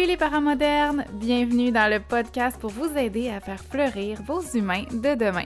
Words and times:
Salut 0.00 0.12
les 0.12 0.16
parents 0.16 0.40
modernes! 0.40 1.04
Bienvenue 1.12 1.72
dans 1.72 1.90
le 1.90 2.00
podcast 2.00 2.58
pour 2.58 2.70
vous 2.70 2.96
aider 2.96 3.28
à 3.28 3.38
faire 3.38 3.62
fleurir 3.62 4.22
vos 4.22 4.40
humains 4.54 4.84
de 4.90 5.14
demain. 5.14 5.44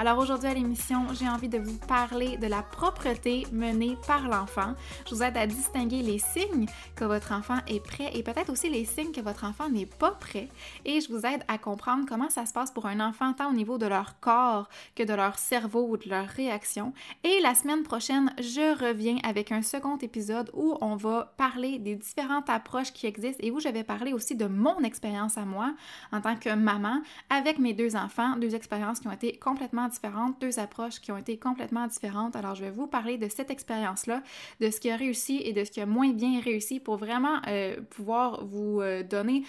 Alors 0.00 0.16
aujourd'hui 0.16 0.48
à 0.48 0.54
l'émission, 0.54 1.08
j'ai 1.12 1.28
envie 1.28 1.50
de 1.50 1.58
vous 1.58 1.76
parler 1.76 2.38
de 2.38 2.46
la 2.46 2.62
propreté 2.62 3.46
menée 3.52 3.98
par 4.06 4.30
l'enfant. 4.30 4.72
Je 5.06 5.14
vous 5.14 5.22
aide 5.22 5.36
à 5.36 5.46
distinguer 5.46 6.00
les 6.00 6.18
signes 6.18 6.64
que 6.96 7.04
votre 7.04 7.32
enfant 7.32 7.58
est 7.66 7.84
prêt 7.84 8.10
et 8.14 8.22
peut-être 8.22 8.48
aussi 8.48 8.70
les 8.70 8.86
signes 8.86 9.12
que 9.12 9.20
votre 9.20 9.44
enfant 9.44 9.68
n'est 9.68 9.84
pas 9.84 10.12
prêt. 10.12 10.48
Et 10.86 11.02
je 11.02 11.12
vous 11.12 11.26
aide 11.26 11.44
à 11.48 11.58
comprendre 11.58 12.06
comment 12.08 12.30
ça 12.30 12.46
se 12.46 12.54
passe 12.54 12.70
pour 12.70 12.86
un 12.86 12.98
enfant 12.98 13.34
tant 13.34 13.50
au 13.50 13.52
niveau 13.52 13.76
de 13.76 13.84
leur 13.84 14.18
corps 14.20 14.70
que 14.96 15.02
de 15.02 15.12
leur 15.12 15.38
cerveau 15.38 15.86
ou 15.90 15.98
de 15.98 16.08
leur 16.08 16.28
réaction. 16.28 16.94
Et 17.22 17.38
la 17.42 17.54
semaine 17.54 17.82
prochaine, 17.82 18.32
je 18.38 18.82
reviens 18.82 19.18
avec 19.22 19.52
un 19.52 19.60
second 19.60 19.98
épisode 19.98 20.50
où 20.54 20.78
on 20.80 20.96
va 20.96 21.34
parler 21.36 21.78
des 21.78 21.96
différentes 21.96 22.48
approches 22.48 22.94
qui 22.94 23.06
existent 23.06 23.44
et 23.44 23.50
où 23.50 23.60
je 23.60 23.68
vais 23.68 23.84
parler 23.84 24.14
aussi 24.14 24.34
de 24.34 24.46
mon 24.46 24.78
expérience 24.78 25.36
à 25.36 25.44
moi 25.44 25.74
en 26.10 26.22
tant 26.22 26.36
que 26.36 26.54
maman 26.54 27.02
avec 27.28 27.58
mes 27.58 27.74
deux 27.74 27.96
enfants, 27.96 28.36
deux 28.36 28.54
expériences 28.54 29.00
qui 29.00 29.06
ont 29.06 29.12
été 29.12 29.36
complètement 29.36 29.89
différentes, 29.90 30.40
deux 30.40 30.58
approches 30.58 31.00
qui 31.00 31.12
ont 31.12 31.18
été 31.18 31.36
complètement 31.36 31.86
différentes. 31.86 32.36
Alors, 32.36 32.54
je 32.54 32.64
vais 32.64 32.70
vous 32.70 32.86
parler 32.86 33.18
de 33.18 33.28
cette 33.28 33.50
expérience-là, 33.50 34.22
de 34.60 34.70
ce 34.70 34.80
qui 34.80 34.90
a 34.90 34.96
réussi 34.96 35.42
et 35.44 35.52
de 35.52 35.62
ce 35.64 35.70
qui 35.70 35.80
a 35.82 35.86
moins 35.86 36.10
bien 36.12 36.40
réussi 36.40 36.80
pour 36.80 36.96
vraiment 36.96 37.42
euh, 37.46 37.76
pouvoir 37.90 38.44
vous 38.46 38.80
euh, 38.80 39.02
donner 39.02 39.44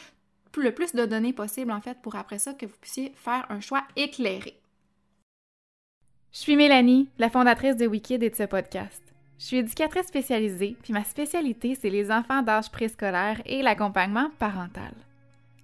le 0.57 0.73
plus 0.73 0.93
de 0.93 1.05
données 1.05 1.33
possible, 1.33 1.71
en 1.71 1.79
fait, 1.79 1.97
pour 2.01 2.15
après 2.15 2.39
ça 2.39 2.53
que 2.53 2.65
vous 2.65 2.77
puissiez 2.81 3.13
faire 3.15 3.45
un 3.49 3.61
choix 3.61 3.83
éclairé. 3.95 4.57
Je 6.33 6.39
suis 6.39 6.55
Mélanie, 6.55 7.09
la 7.17 7.29
fondatrice 7.29 7.77
de 7.77 7.87
Wikid 7.87 8.23
et 8.23 8.29
de 8.29 8.35
ce 8.35 8.43
podcast. 8.43 9.01
Je 9.37 9.45
suis 9.45 9.57
éducatrice 9.57 10.07
spécialisée, 10.07 10.77
puis 10.83 10.93
ma 10.93 11.03
spécialité, 11.03 11.75
c'est 11.75 11.89
les 11.89 12.11
enfants 12.11 12.41
d'âge 12.41 12.69
préscolaire 12.69 13.41
et 13.45 13.61
l'accompagnement 13.61 14.29
parental. 14.39 14.93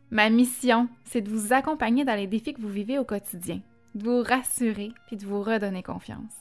Ma 0.09 0.29
mission, 0.29 0.87
c'est 1.05 1.21
de 1.21 1.29
vous 1.29 1.53
accompagner 1.53 2.03
dans 2.03 2.15
les 2.15 2.27
défis 2.27 2.53
que 2.53 2.61
vous 2.61 2.69
vivez 2.69 2.97
au 2.97 3.03
quotidien, 3.03 3.59
de 3.97 4.03
vous 4.03 4.23
rassurer 4.23 4.91
puis 5.07 5.17
de 5.17 5.25
vous 5.25 5.41
redonner 5.41 5.83
confiance. 5.83 6.33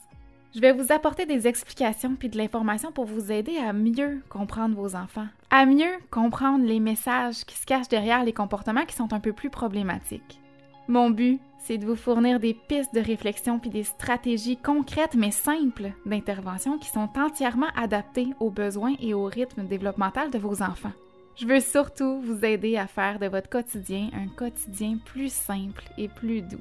Je 0.55 0.61
vais 0.61 0.71
vous 0.71 0.91
apporter 0.91 1.25
des 1.25 1.47
explications 1.47 2.15
puis 2.15 2.29
de 2.29 2.37
l'information 2.37 2.91
pour 2.91 3.05
vous 3.05 3.31
aider 3.31 3.57
à 3.57 3.73
mieux 3.73 4.21
comprendre 4.29 4.75
vos 4.75 4.95
enfants, 4.95 5.27
à 5.49 5.65
mieux 5.65 5.93
comprendre 6.09 6.65
les 6.65 6.79
messages 6.79 7.43
qui 7.45 7.57
se 7.57 7.65
cachent 7.65 7.89
derrière 7.89 8.23
les 8.23 8.33
comportements 8.33 8.85
qui 8.85 8.95
sont 8.95 9.13
un 9.13 9.19
peu 9.19 9.33
plus 9.33 9.49
problématiques. 9.49 10.39
Mon 10.87 11.09
but, 11.09 11.41
c'est 11.59 11.77
de 11.77 11.85
vous 11.85 11.97
fournir 11.97 12.39
des 12.39 12.53
pistes 12.53 12.95
de 12.95 13.01
réflexion 13.01 13.59
puis 13.59 13.69
des 13.69 13.83
stratégies 13.83 14.57
concrètes 14.57 15.15
mais 15.15 15.31
simples 15.31 15.91
d'intervention 16.05 16.77
qui 16.77 16.89
sont 16.89 17.09
entièrement 17.17 17.67
adaptées 17.75 18.29
aux 18.39 18.49
besoins 18.49 18.95
et 18.99 19.13
au 19.13 19.25
rythme 19.25 19.67
développemental 19.67 20.31
de 20.31 20.39
vos 20.39 20.63
enfants. 20.63 20.93
Je 21.35 21.45
veux 21.45 21.59
surtout 21.59 22.19
vous 22.21 22.43
aider 22.45 22.77
à 22.77 22.87
faire 22.87 23.19
de 23.19 23.27
votre 23.27 23.49
quotidien 23.49 24.09
un 24.13 24.27
quotidien 24.27 24.97
plus 25.05 25.31
simple 25.31 25.83
et 25.97 26.07
plus 26.07 26.41
doux. 26.41 26.57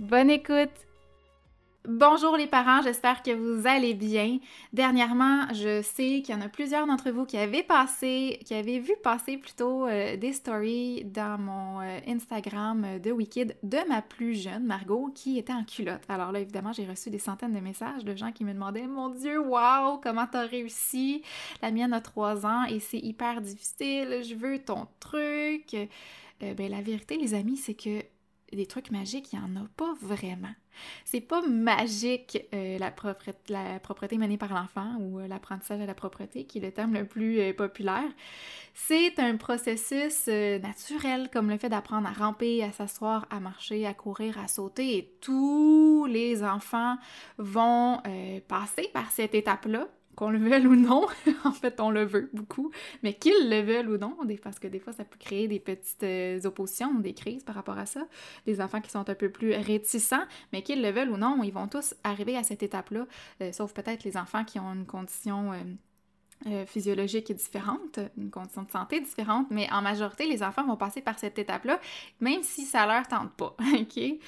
Bonne 0.00 0.28
écoute! 0.28 0.72
Bonjour 1.86 2.36
les 2.36 2.48
parents, 2.48 2.82
j'espère 2.82 3.22
que 3.22 3.30
vous 3.30 3.68
allez 3.68 3.94
bien. 3.94 4.38
Dernièrement, 4.72 5.46
je 5.52 5.82
sais 5.82 6.20
qu'il 6.20 6.34
y 6.34 6.38
en 6.38 6.40
a 6.40 6.48
plusieurs 6.48 6.88
d'entre 6.88 7.10
vous 7.10 7.24
qui 7.26 7.36
avaient 7.36 7.62
passé, 7.62 8.40
qui 8.44 8.54
avaient 8.54 8.80
vu 8.80 8.94
passer 9.04 9.36
plutôt 9.36 9.86
euh, 9.86 10.16
des 10.16 10.32
stories 10.32 11.04
dans 11.04 11.38
mon 11.38 11.80
euh, 11.80 12.00
Instagram 12.08 12.84
euh, 12.84 12.98
de 12.98 13.12
Wikid 13.12 13.56
de 13.62 13.78
ma 13.88 14.02
plus 14.02 14.34
jeune, 14.34 14.64
Margot, 14.64 15.12
qui 15.14 15.38
était 15.38 15.52
en 15.52 15.62
culotte. 15.62 16.02
Alors 16.08 16.32
là, 16.32 16.40
évidemment, 16.40 16.72
j'ai 16.72 16.86
reçu 16.86 17.10
des 17.10 17.20
centaines 17.20 17.54
de 17.54 17.60
messages 17.60 18.04
de 18.04 18.16
gens 18.16 18.32
qui 18.32 18.44
me 18.44 18.52
demandaient 18.52 18.88
Mon 18.88 19.10
Dieu, 19.10 19.38
wow, 19.38 19.98
comment 20.02 20.26
t'as 20.26 20.46
réussi? 20.46 21.22
La 21.62 21.70
mienne 21.70 21.92
a 21.92 22.00
trois 22.00 22.44
ans 22.44 22.64
et 22.64 22.80
c'est 22.80 22.98
hyper 22.98 23.40
difficile, 23.42 24.22
je 24.28 24.34
veux 24.34 24.58
ton 24.58 24.88
truc. 24.98 25.76
ben, 26.40 26.68
la 26.68 26.80
vérité, 26.80 27.16
les 27.16 27.34
amis, 27.34 27.56
c'est 27.56 27.74
que 27.74 28.00
des 28.54 28.66
trucs 28.66 28.90
magiques, 28.90 29.32
il 29.32 29.38
n'y 29.38 29.44
en 29.44 29.64
a 29.64 29.66
pas 29.76 29.94
vraiment. 30.00 30.54
C'est 31.04 31.20
pas 31.20 31.42
magique 31.42 32.46
euh, 32.54 32.78
la, 32.78 32.90
propreté, 32.90 34.18
menée 34.18 34.36
par 34.36 34.52
l'enfant 34.52 34.96
ou 35.00 35.20
euh, 35.20 35.28
l'apprentissage 35.28 35.80
de 35.80 35.84
la 35.84 35.94
propreté, 35.94 36.44
qui 36.44 36.58
est 36.58 36.60
le 36.60 36.72
terme 36.72 36.94
le 36.94 37.06
plus 37.06 37.40
euh, 37.40 37.52
populaire. 37.52 38.10
C'est 38.74 39.18
un 39.20 39.36
processus 39.36 40.26
naturel, 40.26 41.30
comme 41.32 41.48
le 41.48 41.58
fait 41.58 41.68
d'apprendre 41.68 42.08
à 42.08 42.12
ramper, 42.12 42.64
à 42.64 42.72
s'asseoir, 42.72 43.26
à 43.30 43.38
marcher, 43.38 43.86
à 43.86 43.94
courir, 43.94 44.38
à 44.38 44.48
sauter. 44.48 44.96
Et 44.96 45.16
tous 45.20 46.06
les 46.06 46.42
enfants 46.42 46.96
vont 47.38 48.02
passer 48.48 48.90
par 48.92 49.12
cette 49.12 49.36
étape-là 49.36 49.86
qu'on 50.14 50.30
le 50.30 50.38
veuille 50.38 50.66
ou 50.66 50.76
non, 50.76 51.06
en 51.44 51.52
fait, 51.52 51.80
on 51.80 51.90
le 51.90 52.04
veut 52.04 52.30
beaucoup, 52.32 52.70
mais 53.02 53.14
qu'ils 53.14 53.48
le 53.48 53.60
veulent 53.62 53.90
ou 53.90 53.98
non, 53.98 54.16
parce 54.42 54.58
que 54.58 54.68
des 54.68 54.78
fois, 54.78 54.92
ça 54.92 55.04
peut 55.04 55.18
créer 55.18 55.48
des 55.48 55.60
petites 55.60 56.02
euh, 56.02 56.40
oppositions, 56.44 56.94
des 56.94 57.14
crises 57.14 57.44
par 57.44 57.54
rapport 57.54 57.78
à 57.78 57.86
ça. 57.86 58.06
Des 58.46 58.60
enfants 58.60 58.80
qui 58.80 58.90
sont 58.90 59.08
un 59.08 59.14
peu 59.14 59.30
plus 59.30 59.52
réticents, 59.54 60.24
mais 60.52 60.62
qu'ils 60.62 60.82
le 60.82 60.90
veulent 60.90 61.10
ou 61.10 61.16
non, 61.16 61.42
ils 61.42 61.52
vont 61.52 61.68
tous 61.68 61.94
arriver 62.04 62.36
à 62.36 62.42
cette 62.42 62.62
étape-là, 62.62 63.06
euh, 63.42 63.52
sauf 63.52 63.72
peut-être 63.72 64.04
les 64.04 64.16
enfants 64.16 64.44
qui 64.44 64.58
ont 64.58 64.72
une 64.72 64.86
condition... 64.86 65.52
Euh, 65.52 66.66
physiologique 66.66 67.32
différente, 67.32 68.00
une 68.18 68.30
condition 68.30 68.64
de 68.64 68.70
santé 68.70 69.00
différente, 69.00 69.46
mais 69.50 69.66
en 69.72 69.80
majorité, 69.80 70.26
les 70.26 70.42
enfants 70.42 70.66
vont 70.66 70.76
passer 70.76 71.00
par 71.00 71.18
cette 71.18 71.38
étape-là, 71.38 71.80
même 72.20 72.42
si 72.42 72.66
ça 72.66 72.86
leur 72.86 73.08
tente 73.08 73.32
pas, 73.32 73.56
OK? 73.80 74.18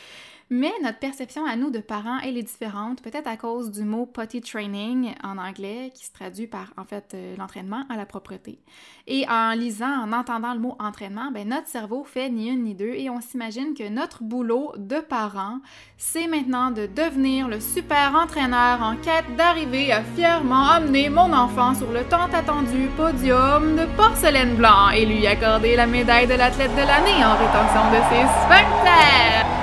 Mais 0.48 0.72
notre 0.80 1.00
perception 1.00 1.44
à 1.44 1.56
nous 1.56 1.70
de 1.70 1.80
parents, 1.80 2.20
elle 2.20 2.36
est 2.36 2.42
différente, 2.44 3.02
peut-être 3.02 3.26
à 3.26 3.36
cause 3.36 3.72
du 3.72 3.82
mot 3.82 4.06
potty 4.06 4.40
training 4.40 5.12
en 5.24 5.38
anglais, 5.38 5.90
qui 5.92 6.06
se 6.06 6.12
traduit 6.12 6.46
par 6.46 6.72
en 6.76 6.84
fait 6.84 7.14
euh, 7.14 7.34
l'entraînement 7.36 7.84
à 7.88 7.96
la 7.96 8.06
propreté. 8.06 8.60
Et 9.08 9.26
en 9.28 9.54
lisant, 9.54 10.04
en 10.04 10.12
entendant 10.12 10.54
le 10.54 10.60
mot 10.60 10.76
entraînement, 10.78 11.32
ben, 11.32 11.48
notre 11.48 11.66
cerveau 11.66 12.04
fait 12.04 12.30
ni 12.30 12.48
une 12.48 12.62
ni 12.62 12.76
deux 12.76 12.94
et 12.94 13.10
on 13.10 13.20
s'imagine 13.20 13.74
que 13.74 13.88
notre 13.88 14.22
boulot 14.22 14.72
de 14.76 15.00
parent, 15.00 15.58
c'est 15.98 16.28
maintenant 16.28 16.70
de 16.70 16.86
devenir 16.86 17.48
le 17.48 17.58
super 17.58 18.14
entraîneur 18.14 18.80
en 18.82 18.94
quête 18.94 19.34
d'arriver 19.36 19.90
à 19.90 20.04
fièrement 20.04 20.68
amener 20.68 21.08
mon 21.08 21.32
enfant 21.32 21.74
sur 21.74 21.90
le 21.90 22.04
tant 22.04 22.32
attendu 22.32 22.88
podium 22.96 23.74
de 23.74 23.86
porcelaine 23.96 24.54
blanc 24.54 24.90
et 24.90 25.06
lui 25.06 25.26
accorder 25.26 25.74
la 25.74 25.88
médaille 25.88 26.28
de 26.28 26.34
l'athlète 26.34 26.72
de 26.72 26.86
l'année 26.86 27.24
en 27.24 27.36
rétention 27.36 27.90
de 27.90 27.98
ses 28.10 28.44
sphincters. 28.44 29.55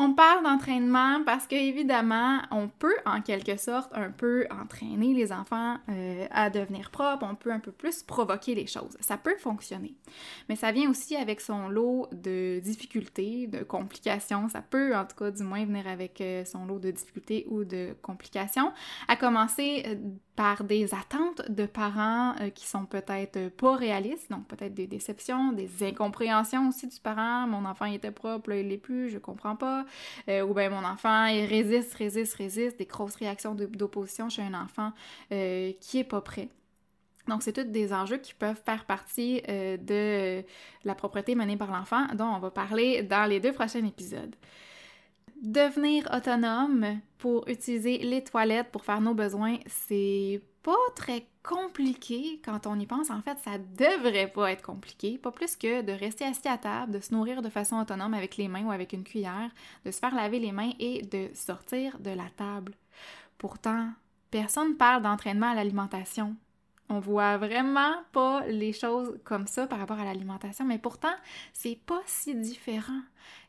On 0.00 0.14
parle 0.14 0.42
d'entraînement 0.42 1.22
parce 1.26 1.46
qu'évidemment, 1.46 2.40
on 2.50 2.68
peut 2.68 2.96
en 3.04 3.20
quelque 3.20 3.58
sorte 3.58 3.90
un 3.92 4.10
peu 4.10 4.46
entraîner 4.50 5.12
les 5.12 5.30
enfants 5.30 5.76
euh, 5.90 6.26
à 6.30 6.48
devenir 6.48 6.90
propres, 6.90 7.26
on 7.30 7.34
peut 7.34 7.52
un 7.52 7.58
peu 7.58 7.70
plus 7.70 8.02
provoquer 8.02 8.54
les 8.54 8.66
choses. 8.66 8.96
Ça 9.00 9.18
peut 9.18 9.36
fonctionner. 9.36 9.94
Mais 10.48 10.56
ça 10.56 10.72
vient 10.72 10.88
aussi 10.88 11.16
avec 11.16 11.42
son 11.42 11.68
lot 11.68 12.08
de 12.12 12.60
difficultés, 12.60 13.46
de 13.46 13.62
complications. 13.62 14.48
Ça 14.48 14.62
peut 14.62 14.96
en 14.96 15.04
tout 15.04 15.16
cas 15.16 15.30
du 15.30 15.42
moins 15.42 15.66
venir 15.66 15.86
avec 15.86 16.22
euh, 16.22 16.46
son 16.46 16.64
lot 16.64 16.78
de 16.78 16.90
difficultés 16.90 17.46
ou 17.50 17.64
de 17.64 17.94
complications. 18.00 18.72
À 19.06 19.16
commencer 19.16 19.82
euh, 19.86 19.96
par 20.34 20.64
des 20.64 20.94
attentes 20.94 21.42
de 21.50 21.66
parents 21.66 22.34
qui 22.54 22.66
sont 22.66 22.86
peut-être 22.86 23.50
pas 23.50 23.76
réalistes, 23.76 24.30
donc 24.30 24.46
peut-être 24.46 24.72
des 24.72 24.86
déceptions, 24.86 25.52
des 25.52 25.84
incompréhensions 25.86 26.68
aussi 26.68 26.86
du 26.86 26.98
parent. 26.98 27.46
Mon 27.46 27.66
enfant 27.66 27.84
était 27.84 28.10
propre, 28.10 28.48
là, 28.48 28.56
il 28.56 28.68
l'est 28.68 28.78
plus, 28.78 29.10
je 29.10 29.18
comprends 29.18 29.56
pas. 29.56 29.84
Euh, 30.28 30.42
ou 30.42 30.54
bien 30.54 30.70
mon 30.70 30.84
enfant, 30.84 31.26
il 31.26 31.44
résiste, 31.44 31.94
résiste, 31.94 32.34
résiste, 32.34 32.78
des 32.78 32.86
grosses 32.86 33.16
réactions 33.16 33.54
d'opposition 33.54 34.28
chez 34.28 34.42
un 34.42 34.54
enfant 34.54 34.92
euh, 35.32 35.72
qui 35.80 35.98
est 35.98 36.04
pas 36.04 36.20
prêt. 36.20 36.48
Donc, 37.28 37.42
c'est 37.42 37.52
tous 37.52 37.64
des 37.64 37.92
enjeux 37.92 38.18
qui 38.18 38.34
peuvent 38.34 38.60
faire 38.64 38.84
partie 38.84 39.42
euh, 39.48 39.76
de 39.76 40.44
la 40.84 40.94
propreté 40.94 41.34
menée 41.34 41.56
par 41.56 41.70
l'enfant, 41.70 42.06
dont 42.14 42.24
on 42.24 42.38
va 42.38 42.50
parler 42.50 43.02
dans 43.02 43.28
les 43.28 43.40
deux 43.40 43.52
prochains 43.52 43.84
épisodes. 43.84 44.34
Devenir 45.40 46.06
autonome 46.14 47.00
pour 47.16 47.48
utiliser 47.48 47.98
les 47.98 48.22
toilettes 48.22 48.70
pour 48.70 48.84
faire 48.84 49.00
nos 49.00 49.14
besoins, 49.14 49.56
c'est 49.66 50.42
pas 50.62 50.76
très 50.94 51.26
compliqué 51.42 52.42
quand 52.44 52.66
on 52.66 52.78
y 52.78 52.84
pense. 52.84 53.10
En 53.10 53.22
fait, 53.22 53.38
ça 53.38 53.56
devrait 53.56 54.30
pas 54.30 54.52
être 54.52 54.62
compliqué. 54.62 55.16
Pas 55.16 55.30
plus 55.30 55.56
que 55.56 55.80
de 55.80 55.92
rester 55.92 56.26
assis 56.26 56.46
à 56.46 56.58
table, 56.58 56.92
de 56.92 57.00
se 57.00 57.14
nourrir 57.14 57.40
de 57.40 57.48
façon 57.48 57.80
autonome 57.80 58.12
avec 58.12 58.36
les 58.36 58.48
mains 58.48 58.66
ou 58.66 58.70
avec 58.70 58.92
une 58.92 59.02
cuillère, 59.02 59.50
de 59.86 59.90
se 59.90 59.98
faire 59.98 60.14
laver 60.14 60.40
les 60.40 60.52
mains 60.52 60.72
et 60.78 61.00
de 61.02 61.30
sortir 61.32 61.98
de 62.00 62.10
la 62.10 62.28
table. 62.36 62.74
Pourtant, 63.38 63.88
personne 64.30 64.76
parle 64.76 65.02
d'entraînement 65.02 65.52
à 65.52 65.54
l'alimentation. 65.54 66.36
On 66.92 66.98
voit 66.98 67.36
vraiment 67.36 67.94
pas 68.10 68.44
les 68.48 68.72
choses 68.72 69.16
comme 69.22 69.46
ça 69.46 69.68
par 69.68 69.78
rapport 69.78 70.00
à 70.00 70.04
l'alimentation, 70.04 70.64
mais 70.64 70.78
pourtant, 70.78 71.14
c'est 71.52 71.78
pas 71.86 72.02
si 72.04 72.34
différent. 72.34 73.00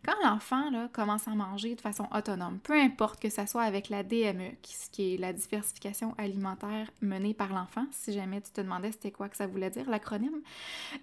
Quand 0.06 0.14
l'enfant 0.24 0.70
commence 0.94 1.28
à 1.28 1.32
manger 1.32 1.74
de 1.74 1.82
façon 1.82 2.08
autonome, 2.16 2.60
peu 2.60 2.74
importe 2.74 3.20
que 3.20 3.30
ça 3.30 3.48
soit 3.48 3.64
avec 3.64 3.90
la 3.90 4.04
DME, 4.04 4.52
qui, 4.62 5.16
est 5.16 5.18
la 5.18 5.34
diversification 5.34 6.14
alimentaire 6.20 6.92
menée 7.02 7.34
par 7.34 7.52
l'enfant, 7.52 7.86
si 7.92 8.14
jamais 8.14 8.42
tu 8.42 8.52
te 8.52 8.62
demandais 8.62 8.92
c'était 8.92 9.12
quoi 9.12 9.28
que 9.28 9.38
ça 9.38 9.48
voulait 9.48 9.72
dire, 9.72 9.90
l'acronyme, 9.90 10.42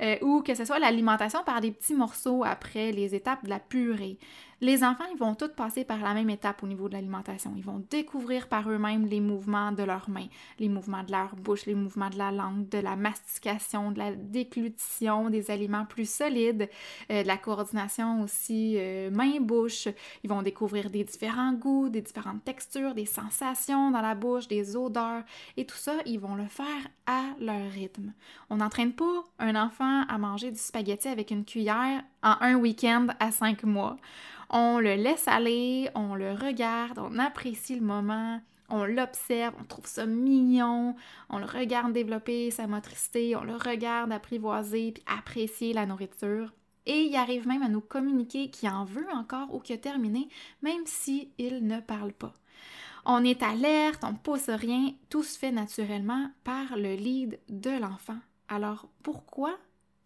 euh, 0.01 0.17
ou 0.23 0.43
que 0.43 0.55
ce 0.55 0.65
soit 0.65 0.79
l'alimentation 0.79 1.43
par 1.45 1.61
des 1.61 1.73
petits 1.73 1.95
morceaux 1.95 2.45
après 2.45 2.93
les 2.93 3.17
étapes 3.17 3.45
de 3.45 3.51
la 3.51 3.59
purée, 3.59 4.19
Les 4.61 4.83
enfants, 4.83 5.05
ils 5.13 5.19
vont 5.19 5.37
tous 5.37 5.53
passer 5.55 5.85
par 5.85 5.99
la 5.99 6.15
même 6.15 6.31
étape 6.31 6.65
au 6.65 6.67
niveau 6.67 6.89
de 6.89 6.95
l'alimentation. 6.95 7.53
Ils 7.57 7.63
vont 7.63 7.85
découvrir 7.91 8.49
par 8.49 8.69
eux-mêmes 8.69 9.07
les 9.07 9.21
mouvements 9.21 9.71
de 9.71 9.85
leurs 9.85 10.11
mains, 10.11 10.27
les 10.59 10.69
mouvements 10.69 11.05
de 11.05 11.13
leur 11.13 11.37
bouche, 11.37 11.67
les 11.67 11.77
mouvements 11.77 12.11
de 12.11 12.19
la 12.19 12.33
langue, 12.33 12.69
de 12.69 12.79
la 12.79 12.97
mastication, 12.97 13.93
de 13.93 13.99
la 13.99 14.13
déglutition 14.13 15.31
des 15.31 15.53
aliments 15.53 15.85
plus 15.85 16.11
solides, 16.11 16.69
euh, 17.13 17.23
de 17.23 17.29
la 17.29 17.37
coordination 17.37 18.23
aussi 18.23 18.75
euh, 18.79 19.11
main-bouche. 19.13 19.87
Ils 20.25 20.31
vont 20.31 20.43
découvrir 20.43 20.91
des 20.91 21.05
différents 21.05 21.53
goûts, 21.53 21.89
des 21.89 22.03
différentes 22.03 22.43
textures, 22.45 22.95
des 22.95 23.07
sensations 23.07 23.93
dans 23.93 24.03
la 24.03 24.17
bouche, 24.17 24.49
des 24.49 24.75
odeurs. 24.75 25.23
Et 25.57 25.67
tout 25.67 25.77
ça, 25.77 25.95
ils 26.05 26.19
vont 26.19 26.35
le 26.35 26.49
faire 26.49 26.67
à 27.07 27.23
leur 27.39 27.71
rythme. 27.71 28.13
On 28.51 28.57
n'entraîne 28.57 28.93
pas 28.93 29.25
un 29.39 29.55
enfant 29.55 30.03
à 30.09 30.19
manger 30.19 30.51
du 30.51 30.59
spaghetti 30.59 31.07
avec 31.07 31.31
une 31.31 31.45
cuillère 31.45 32.03
en 32.23 32.37
un 32.41 32.55
week-end 32.57 33.09
à 33.21 33.31
cinq 33.31 33.65
mois. 33.65 33.97
On 34.51 34.79
le 34.79 34.95
laisse 34.95 35.29
aller, 35.29 35.91
on 35.95 36.15
le 36.15 36.33
regarde, 36.33 36.99
on 36.99 37.19
apprécie 37.19 37.77
le 37.77 37.85
moment, 37.85 38.41
on 38.71 38.85
l'observe, 38.85 39.55
on 39.61 39.65
trouve 39.65 39.87
ça 39.87 40.07
mignon, 40.07 40.95
on 41.31 41.39
le 41.39 41.45
regarde 41.45 41.93
développer 41.93 42.51
sa 42.51 42.67
motricité, 42.67 43.37
on 43.37 43.45
le 43.45 43.57
regarde 43.57 44.13
apprivoiser 44.13 44.93
puis 44.93 45.05
apprécier 45.07 45.73
la 45.73 45.87
nourriture. 45.87 46.53
Et 46.87 47.03
il 47.03 47.17
arrive 47.17 47.47
même 47.47 47.63
à 47.63 47.69
nous 47.69 47.83
communiquer 47.83 48.51
qu'il 48.51 48.71
en 48.71 48.85
veut 48.85 49.09
encore 49.13 49.55
ou 49.55 49.61
qu'il 49.61 49.75
a 49.75 49.79
terminé, 49.79 50.29
même 50.63 50.87
s'il 50.87 51.29
il 51.37 51.67
ne 51.67 51.81
parle 51.81 52.13
pas. 52.13 52.33
On 53.05 53.25
est 53.25 53.43
alerte, 53.43 54.03
on 54.05 54.13
ne 54.13 54.17
pousse 54.17 54.49
rien, 54.49 54.93
tout 55.11 55.23
se 55.23 55.39
fait 55.39 55.53
naturellement 55.53 56.31
par 56.45 56.77
le 56.77 56.95
lead 56.95 57.39
de 57.49 57.71
l'enfant. 57.71 58.19
Alors 58.49 58.89
pourquoi 59.03 59.59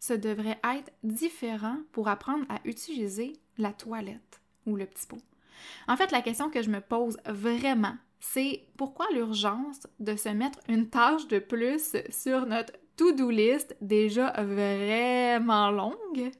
ce 0.02 0.14
devrait 0.14 0.58
être 0.64 0.90
différent 1.04 1.76
pour 1.92 2.08
apprendre 2.08 2.44
à 2.48 2.58
utiliser 2.64 3.34
la 3.56 3.72
toilette 3.72 4.40
ou 4.66 4.74
le 4.74 4.84
petit 4.84 5.06
pot. 5.06 5.20
En 5.86 5.96
fait, 5.96 6.10
la 6.10 6.22
question 6.22 6.50
que 6.50 6.60
je 6.60 6.70
me 6.70 6.80
pose 6.80 7.18
vraiment, 7.24 7.94
c'est 8.18 8.64
pourquoi 8.76 9.06
l'urgence 9.12 9.86
de 10.00 10.16
se 10.16 10.28
mettre 10.28 10.58
une 10.68 10.90
tâche 10.90 11.28
de 11.28 11.38
plus 11.38 11.94
sur 12.10 12.46
notre 12.46 12.72
to-do 12.96 13.30
list 13.30 13.76
déjà 13.80 14.32
vraiment 14.42 15.70
longue? 15.70 16.32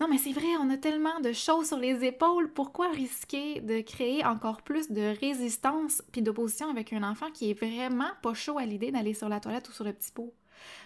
Non, 0.00 0.08
mais 0.08 0.18
c'est 0.18 0.32
vrai, 0.32 0.56
on 0.60 0.68
a 0.70 0.76
tellement 0.76 1.20
de 1.20 1.32
choses 1.32 1.68
sur 1.68 1.78
les 1.78 2.04
épaules. 2.04 2.52
Pourquoi 2.52 2.90
risquer 2.90 3.60
de 3.60 3.82
créer 3.82 4.24
encore 4.24 4.62
plus 4.62 4.90
de 4.90 5.16
résistance 5.20 6.02
puis 6.10 6.22
d'opposition 6.22 6.70
avec 6.70 6.92
un 6.92 7.04
enfant 7.04 7.30
qui 7.30 7.52
est 7.52 7.54
vraiment 7.54 8.10
pas 8.20 8.34
chaud 8.34 8.58
à 8.58 8.64
l'idée 8.64 8.90
d'aller 8.90 9.14
sur 9.14 9.28
la 9.28 9.38
toilette 9.38 9.68
ou 9.68 9.72
sur 9.72 9.84
le 9.84 9.92
petit 9.92 10.10
pot? 10.10 10.34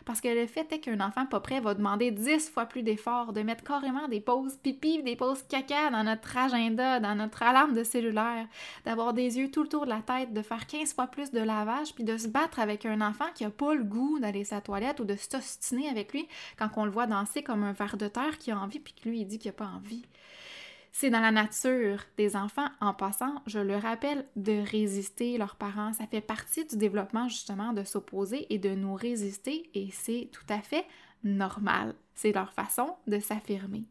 Parce 0.05 0.21
que 0.21 0.29
le 0.29 0.47
fait 0.47 0.71
est 0.73 0.81
qu'un 0.81 1.01
enfant 1.01 1.27
pas 1.27 1.41
prêt 1.41 1.61
va 1.61 1.75
demander 1.75 2.11
10 2.11 2.51
fois 2.51 2.67
plus 2.67 2.83
d'efforts, 2.83 3.33
de 3.33 3.43
mettre 3.43 3.65
carrément 3.65 4.09
des 4.09 4.21
pauses 4.21 4.57
pipi, 4.57 5.03
des 5.03 5.17
pauses 5.17 5.43
caca 5.49 5.91
dans 5.91 6.05
notre 6.05 6.37
agenda, 6.37 7.01
dans 7.01 7.15
notre 7.15 7.43
alarme 7.43 7.73
de 7.75 7.85
cellulaire, 7.85 8.47
d'avoir 8.85 9.13
des 9.13 9.39
yeux 9.39 9.51
tout 9.51 9.63
le 9.63 9.69
tour 9.69 9.85
de 9.85 9.91
la 9.91 10.03
tête, 10.03 10.33
de 10.33 10.43
faire 10.43 10.67
15 10.67 10.95
fois 10.95 11.07
plus 11.07 11.31
de 11.31 11.41
lavage, 11.41 11.95
puis 11.95 12.05
de 12.05 12.17
se 12.17 12.29
battre 12.29 12.59
avec 12.59 12.87
un 12.87 13.01
enfant 13.01 13.27
qui 13.35 13.45
a 13.45 13.51
pas 13.51 13.75
le 13.75 13.85
goût 13.85 14.19
d'aller 14.19 14.45
sa 14.45 14.61
toilette 14.61 15.01
ou 15.01 15.05
de 15.05 15.17
s'ostiner 15.17 15.89
avec 15.89 16.13
lui 16.13 16.27
quand 16.59 16.69
on 16.77 16.85
le 16.85 16.91
voit 16.91 17.07
danser 17.07 17.43
comme 17.43 17.63
un 17.65 17.73
ver 17.73 17.97
de 17.97 18.09
terre 18.09 18.39
qui 18.39 18.51
a 18.51 18.59
envie 18.59 18.81
puis 18.81 18.95
que 18.95 19.09
lui 19.09 19.21
il 19.21 19.27
dit 19.27 19.39
qu'il 19.39 19.51
a 19.51 19.55
pas 19.55 19.67
envie. 19.67 20.05
C'est 20.95 21.09
dans 21.09 21.21
la 21.21 21.33
nature 21.33 22.05
des 22.19 22.37
enfants, 22.37 22.69
en 22.81 22.93
passant, 22.93 23.43
je 23.47 23.59
le 23.59 23.77
rappelle, 23.77 24.27
de 24.37 24.63
résister 24.71 25.39
leurs 25.39 25.57
parents. 25.57 25.95
Ça 25.95 26.07
fait 26.07 26.21
partie 26.21 26.67
du 26.67 26.77
développement 26.77 27.29
justement 27.29 27.73
de 27.73 27.83
s'opposer 27.83 28.47
et 28.53 28.59
de 28.59 28.75
nous 28.75 28.95
résister 28.95 29.71
et 29.75 29.89
c'est 29.91 30.29
tout 30.33 30.45
à 30.51 30.61
fait 30.61 30.85
normal. 31.25 31.95
C'est 32.15 32.33
leur 32.33 32.53
façon 32.53 32.95
de 33.07 33.19
s'affirmer. 33.19 33.85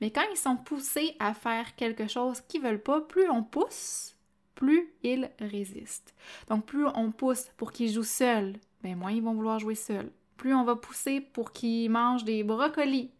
Mais 0.00 0.10
quand 0.10 0.24
ils 0.32 0.38
sont 0.38 0.56
poussés 0.56 1.14
à 1.18 1.34
faire 1.34 1.76
quelque 1.76 2.08
chose 2.08 2.40
qu'ils 2.48 2.62
veulent 2.62 2.82
pas, 2.82 3.02
plus 3.02 3.28
on 3.28 3.42
pousse, 3.42 4.16
plus 4.54 4.88
ils 5.02 5.30
résistent. 5.38 6.14
Donc 6.48 6.64
plus 6.64 6.86
on 6.94 7.12
pousse 7.12 7.50
pour 7.58 7.70
qu'ils 7.70 7.92
jouent 7.92 8.02
seuls, 8.02 8.54
ben 8.82 8.96
moins 8.96 9.12
ils 9.12 9.22
vont 9.22 9.34
vouloir 9.34 9.58
jouer 9.58 9.74
seuls. 9.74 10.10
Plus 10.38 10.54
on 10.54 10.64
va 10.64 10.74
pousser 10.74 11.20
pour 11.20 11.52
qu'ils 11.52 11.90
mangent 11.90 12.24
des 12.24 12.42
brocolis, 12.44 13.10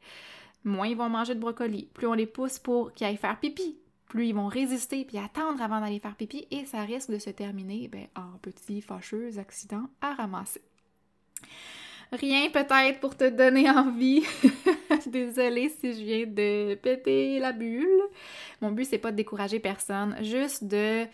moins 0.67 0.89
ils 0.89 0.97
vont 0.97 1.09
manger 1.09 1.35
de 1.35 1.41
brocoli. 1.41 1.89
Plus 1.95 2.07
on 2.07 2.13
les 2.13 2.27
pousse 2.27 2.59
pour 2.59 2.93
qu'ils 2.93 3.07
aillent 3.07 3.17
faire 3.17 3.41
pipi, 3.41 3.79
plus 4.09 4.29
ils 4.29 4.35
vont 4.35 4.47
résister 4.47 5.05
puis 5.05 5.19
attendre 5.19 5.63
avant 5.63 5.81
d'aller 5.81 5.99
faire 5.99 6.17
pipi 6.17 6.47
et 6.51 6.65
ça 6.65 6.83
risque 6.83 7.11
de 7.11 7.19
se 7.19 7.31
terminer 7.31 7.89
ben, 7.89 8.07
en 8.17 8.39
petits 8.39 8.81
fâcheux 8.81 9.39
accidents 9.39 9.89
à 10.01 10.15
ramasser. 10.15 10.63
Rien 12.13 12.51
peut-être 12.51 13.01
pour 13.01 13.17
te 13.17 13.29
donner 13.29 13.69
envie. 13.69 14.25
Désolée 15.07 15.69
si 15.69 15.93
je 15.93 16.05
viens 16.05 16.27
de 16.27 16.77
péter 16.77 17.41
la 17.41 17.53
bulle. 17.53 18.03
Mon 18.61 18.71
but, 18.71 18.85
c'est 18.85 18.99
pas 18.99 19.11
de 19.11 19.17
décourager 19.17 19.59
personne, 19.59 20.17
juste 20.23 20.65
de 20.65 21.05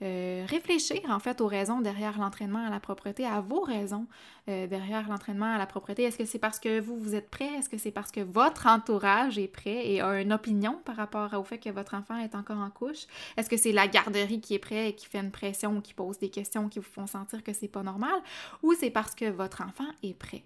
euh, 0.00 0.44
réfléchir 0.48 1.00
en 1.08 1.18
fait 1.18 1.40
aux 1.40 1.46
raisons 1.46 1.80
derrière 1.80 2.18
l'entraînement 2.18 2.64
à 2.64 2.70
la 2.70 2.78
propreté, 2.78 3.26
à 3.26 3.40
vos 3.40 3.60
raisons 3.60 4.06
euh, 4.48 4.66
derrière 4.66 5.08
l'entraînement 5.08 5.52
à 5.52 5.58
la 5.58 5.66
propreté. 5.66 6.04
Est-ce 6.04 6.18
que 6.18 6.24
c'est 6.24 6.38
parce 6.38 6.60
que 6.60 6.80
vous, 6.80 6.98
vous 6.98 7.14
êtes 7.14 7.30
prêt? 7.30 7.48
Est-ce 7.58 7.68
que 7.68 7.78
c'est 7.78 7.90
parce 7.90 8.12
que 8.12 8.20
votre 8.20 8.66
entourage 8.66 9.38
est 9.38 9.48
prêt 9.48 9.90
et 9.90 10.00
a 10.00 10.20
une 10.20 10.32
opinion 10.32 10.80
par 10.84 10.96
rapport 10.96 11.34
au 11.34 11.42
fait 11.42 11.58
que 11.58 11.70
votre 11.70 11.94
enfant 11.94 12.16
est 12.18 12.34
encore 12.34 12.58
en 12.58 12.70
couche? 12.70 13.06
Est-ce 13.36 13.50
que 13.50 13.56
c'est 13.56 13.72
la 13.72 13.88
garderie 13.88 14.40
qui 14.40 14.54
est 14.54 14.60
prêt 14.60 14.90
et 14.90 14.94
qui 14.94 15.06
fait 15.06 15.20
une 15.20 15.32
pression 15.32 15.76
ou 15.76 15.80
qui 15.80 15.94
pose 15.94 16.18
des 16.18 16.30
questions 16.30 16.68
qui 16.68 16.78
vous 16.78 16.84
font 16.84 17.06
sentir 17.06 17.42
que 17.42 17.52
c'est 17.52 17.68
pas 17.68 17.82
normal? 17.82 18.20
Ou 18.62 18.74
c'est 18.74 18.90
parce 18.90 19.14
que 19.14 19.28
votre 19.30 19.62
enfant 19.62 19.88
est 20.02 20.14
prêt? 20.14 20.44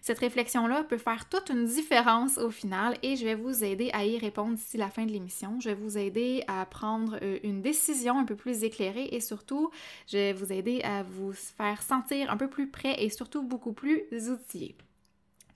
Cette 0.00 0.18
réflexion-là 0.18 0.84
peut 0.84 0.98
faire 0.98 1.28
toute 1.28 1.50
une 1.50 1.66
différence 1.66 2.38
au 2.38 2.50
final 2.50 2.96
et 3.02 3.16
je 3.16 3.24
vais 3.24 3.34
vous 3.34 3.64
aider 3.64 3.90
à 3.92 4.04
y 4.04 4.18
répondre 4.18 4.54
d'ici 4.54 4.76
la 4.76 4.90
fin 4.90 5.06
de 5.06 5.12
l'émission. 5.12 5.60
Je 5.60 5.70
vais 5.70 5.74
vous 5.74 5.98
aider 5.98 6.44
à 6.48 6.64
prendre 6.66 7.18
euh, 7.22 7.38
une 7.42 7.62
décision 7.62 8.18
un 8.18 8.24
peu 8.24 8.36
plus 8.36 8.64
éclairée 8.64 9.08
et 9.12 9.20
surtout, 9.20 9.70
je 10.06 10.16
vais 10.16 10.32
vous 10.32 10.52
aider 10.52 10.80
à 10.82 11.02
vous 11.02 11.32
faire 11.32 11.82
sentir 11.82 12.30
un 12.30 12.36
peu 12.36 12.48
plus 12.48 12.68
prêt 12.68 12.96
et 13.02 13.10
surtout 13.10 13.42
beaucoup 13.42 13.72
plus 13.72 14.04
outillé. 14.30 14.76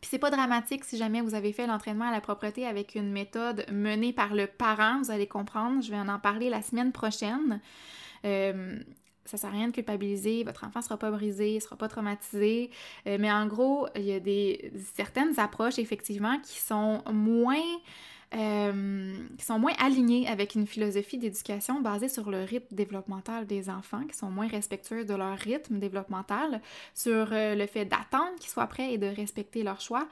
Puis 0.02 0.08
c'est 0.10 0.18
pas 0.18 0.30
dramatique 0.30 0.84
si 0.84 0.96
jamais 0.96 1.20
vous 1.20 1.36
avez 1.36 1.52
fait 1.52 1.68
l'entraînement 1.68 2.08
à 2.08 2.10
la 2.10 2.20
propreté 2.20 2.66
avec 2.66 2.96
une 2.96 3.12
méthode 3.12 3.64
menée 3.70 4.12
par 4.12 4.34
le 4.34 4.48
parent, 4.48 5.00
vous 5.00 5.12
allez 5.12 5.28
comprendre, 5.28 5.80
je 5.80 5.92
vais 5.92 5.96
en 5.96 6.18
parler 6.18 6.50
la 6.50 6.60
semaine 6.60 6.90
prochaine. 6.90 7.60
Euh, 8.24 8.80
ça 9.24 9.36
sert 9.36 9.50
à 9.50 9.52
rien 9.52 9.68
de 9.68 9.72
culpabiliser, 9.72 10.44
votre 10.44 10.64
enfant 10.64 10.82
sera 10.82 10.96
pas 10.96 11.10
brisé, 11.10 11.56
il 11.56 11.60
sera 11.60 11.76
pas 11.76 11.88
traumatisé, 11.88 12.70
euh, 13.06 13.16
mais 13.20 13.30
en 13.30 13.46
gros, 13.46 13.86
il 13.96 14.04
y 14.04 14.12
a 14.12 14.20
des 14.20 14.72
certaines 14.94 15.38
approches 15.38 15.78
effectivement 15.78 16.38
qui 16.40 16.60
sont 16.60 17.02
moins 17.12 17.62
euh, 18.34 19.12
qui 19.36 19.44
sont 19.44 19.58
moins 19.58 19.74
alignées 19.78 20.26
avec 20.26 20.54
une 20.54 20.66
philosophie 20.66 21.18
d'éducation 21.18 21.82
basée 21.82 22.08
sur 22.08 22.30
le 22.30 22.44
rythme 22.44 22.74
développemental 22.74 23.46
des 23.46 23.68
enfants, 23.68 24.04
qui 24.06 24.16
sont 24.16 24.30
moins 24.30 24.48
respectueux 24.48 25.04
de 25.04 25.12
leur 25.12 25.36
rythme 25.36 25.78
développemental, 25.78 26.62
sur 26.94 27.28
euh, 27.32 27.54
le 27.54 27.66
fait 27.66 27.84
d'attendre 27.84 28.34
qu'ils 28.40 28.48
soient 28.48 28.66
prêts 28.68 28.94
et 28.94 28.98
de 28.98 29.06
respecter 29.06 29.62
leur 29.62 29.82
choix. 29.82 30.08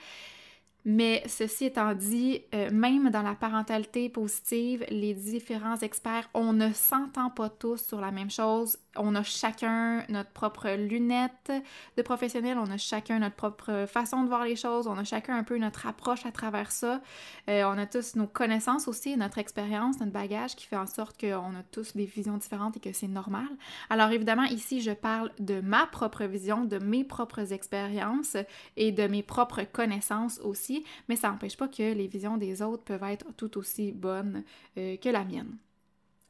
Mais 0.85 1.23
ceci 1.27 1.67
étant 1.67 1.93
dit, 1.95 2.43
euh, 2.55 2.71
même 2.73 3.11
dans 3.11 3.23
la 3.23 3.35
parentalité 3.35 4.09
positive, 4.09 4.85
les 4.89 5.13
différents 5.13 5.77
experts, 5.77 6.31
on 6.33 6.53
ne 6.53 6.73
s'entend 6.73 7.29
pas 7.29 7.51
tous 7.51 7.85
sur 7.85 8.01
la 8.01 8.11
même 8.11 8.31
chose. 8.31 8.79
On 8.97 9.15
a 9.15 9.23
chacun 9.23 10.05
notre 10.09 10.31
propre 10.31 10.71
lunette 10.71 11.53
de 11.97 12.03
professionnel, 12.03 12.59
on 12.59 12.71
a 12.71 12.79
chacun 12.79 13.19
notre 13.19 13.37
propre 13.37 13.85
façon 13.87 14.23
de 14.23 14.29
voir 14.29 14.45
les 14.45 14.57
choses, 14.57 14.87
on 14.87 14.97
a 14.97 15.05
chacun 15.05 15.37
un 15.37 15.45
peu 15.45 15.59
notre 15.59 15.87
approche 15.87 16.25
à 16.25 16.33
travers 16.33 16.73
ça. 16.73 17.01
Euh, 17.49 17.63
on 17.65 17.79
a 17.79 17.87
tous 17.87 18.17
nos 18.17 18.27
connaissances 18.27 18.89
aussi, 18.89 19.17
notre 19.17 19.39
expérience, 19.39 20.01
notre 20.01 20.13
bagage 20.13 20.57
qui 20.57 20.67
fait 20.67 20.77
en 20.77 20.87
sorte 20.87 21.21
qu'on 21.21 21.55
a 21.55 21.63
tous 21.71 21.95
des 21.95 22.07
visions 22.07 22.39
différentes 22.39 22.79
et 22.79 22.81
que 22.81 22.93
c'est 22.93 23.07
normal. 23.07 23.49
Alors 23.91 24.11
évidemment, 24.11 24.45
ici, 24.45 24.81
je 24.81 24.93
parle 24.93 25.31
de 25.39 25.61
ma 25.61 25.87
propre 25.87 26.25
vision, 26.25 26.65
de 26.65 26.79
mes 26.79 27.05
propres 27.05 27.53
expériences 27.53 28.37
et 28.77 28.93
de 28.93 29.07
mes 29.07 29.23
propres 29.23 29.63
connaissances 29.63 30.41
aussi 30.41 30.70
mais 31.09 31.17
ça 31.17 31.31
n'empêche 31.31 31.57
pas 31.57 31.69
que 31.69 31.95
les 31.95 32.07
visions 32.07 32.37
des 32.37 32.63
autres 32.63 32.85
peuvent 32.85 33.03
être 33.05 33.27
tout 33.37 33.59
aussi 33.59 33.93
bonnes 33.93 34.45
euh, 34.77 34.97
que 34.97 35.09
la 35.09 35.25
mienne. 35.25 35.57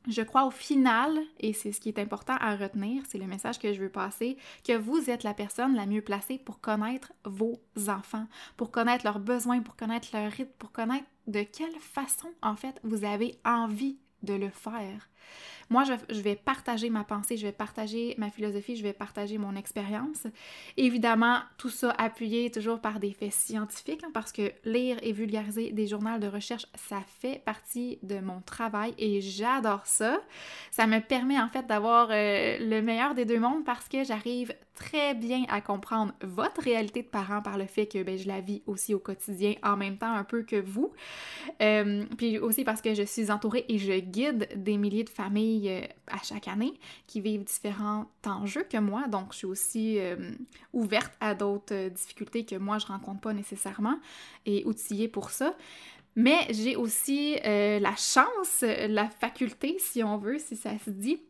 Je 0.09 0.23
crois 0.23 0.47
au 0.47 0.51
final, 0.51 1.19
et 1.41 1.53
c'est 1.53 1.73
ce 1.73 1.81
qui 1.81 1.91
est 1.91 1.99
important 1.99 2.37
à 2.41 2.57
retenir, 2.57 3.03
c'est 3.07 3.19
le 3.19 3.27
message 3.27 3.59
que 3.59 3.73
je 3.73 3.81
veux 3.81 3.91
passer, 3.91 4.39
que 4.67 4.73
vous 4.77 5.11
êtes 5.11 5.25
la 5.25 5.35
personne 5.35 5.75
la 5.75 5.85
mieux 5.85 6.01
placée 6.01 6.39
pour 6.39 6.61
connaître 6.61 7.13
vos 7.25 7.61
enfants, 7.87 8.27
pour 8.57 8.71
connaître 8.71 9.05
leurs 9.05 9.21
besoins, 9.21 9.61
pour 9.61 9.77
connaître 9.77 10.09
leur 10.15 10.33
rythme, 10.33 10.53
pour 10.59 10.73
connaître 10.73 11.07
de 11.27 11.43
quelle 11.43 11.79
façon, 11.79 12.31
en 12.41 12.57
fait, 12.57 12.81
vous 12.83 13.05
avez 13.05 13.39
envie 13.45 13.99
de 14.23 14.33
le 14.33 14.49
faire. 14.49 15.10
Moi, 15.71 15.85
je, 15.85 16.21
vais 16.21 16.35
partager 16.35 16.91
ma 16.91 17.05
pensée, 17.05 17.37
je 17.37 17.47
vais 17.47 17.53
partager 17.53 18.17
ma 18.19 18.29
philosophie, 18.29 18.75
je 18.75 18.83
vais 18.83 18.93
partager 18.93 19.39
mon 19.39 19.55
expérience. 19.55 20.27
Évidemment, 20.77 21.39
tout 21.59 21.69
ça 21.69 21.95
appuyé 21.97 22.51
toujours 22.51 22.81
par 22.81 22.99
des 22.99 23.13
faits 23.13 23.33
scientifiques, 23.33 24.03
hein, 24.03 24.11
parce 24.13 24.33
que 24.33 24.53
lire 24.65 24.97
et 25.03 25.13
vulgariser 25.13 25.71
des 25.71 25.87
journaux 25.87 26.19
de 26.19 26.27
recherche, 26.27 26.67
ça 26.75 27.01
fait 27.21 27.41
partie 27.45 28.01
de 28.03 28.19
mon 28.19 28.41
travail 28.41 28.95
et 28.99 29.21
j'adore 29.21 29.87
ça. 29.87 30.21
Ça 30.73 30.89
me 30.89 30.99
permet 30.99 31.39
en 31.39 31.49
fait 31.49 31.69
d'avoir 31.69 32.09
euh, 32.11 32.59
le 32.59 32.83
meilleur 32.83 33.15
des 33.15 33.25
deux 33.25 33.39
mondes 33.39 33.65
parce 33.65 33.89
que 33.89 34.03
j'arrive 34.03 34.53
très 34.81 35.15
bien 35.15 35.45
à 35.51 35.61
comprendre 35.61 36.15
votre 36.23 36.63
réalité 36.63 37.03
de 37.03 37.09
parent 37.09 37.43
par 37.43 37.59
le 37.59 37.67
fait 37.67 37.87
que 37.87 38.03
ben, 38.03 38.17
je 38.17 38.27
la 38.27 38.41
vis 38.41 38.63
aussi 38.67 38.95
au 38.95 38.99
quotidien 38.99 39.55
en 39.63 39.77
même 39.77 39.99
temps 39.99 40.13
un 40.13 40.25
peu 40.25 40.43
que 40.43 40.57
vous. 40.57 40.91
Euh, 41.61 42.05
puis 42.17 42.39
aussi 42.39 42.65
parce 42.65 42.81
que 42.81 42.95
je 42.95 43.03
suis 43.03 43.31
entourée 43.31 43.67
et 43.69 43.79
je 43.79 43.93
guide 44.01 44.49
des 44.57 44.79
milliers 44.79 45.05
de 45.05 45.10
familles 45.11 45.69
euh, 45.71 45.87
à 46.07 46.23
chaque 46.23 46.49
année 46.49 46.75
qui 47.07 47.21
vivent 47.21 47.45
différents 47.45 48.11
enjeux 48.25 48.65
que 48.65 48.79
moi. 48.79 49.09
Donc, 49.09 49.33
je 49.33 49.39
suis 49.39 49.47
aussi 49.47 49.99
euh, 49.99 50.33
ouverte 50.73 51.13
à 51.21 51.35
d'autres 51.35 51.89
difficultés 51.89 52.45
que 52.45 52.57
moi, 52.57 52.79
je 52.79 52.87
rencontre 52.87 53.21
pas 53.21 53.33
nécessairement 53.33 53.99
et 54.47 54.65
outillée 54.65 55.09
pour 55.09 55.31
ça. 55.31 55.55
Mais 56.17 56.49
j'ai 56.51 56.75
aussi 56.75 57.37
la 57.45 57.95
chance, 57.97 58.63
la 58.63 59.09
faculté, 59.09 59.77
si 59.79 60.03
on 60.03 60.19
veut, 60.19 60.39
si 60.39 60.57
ça 60.57 60.73
se 60.85 60.91
dit, 60.91 61.23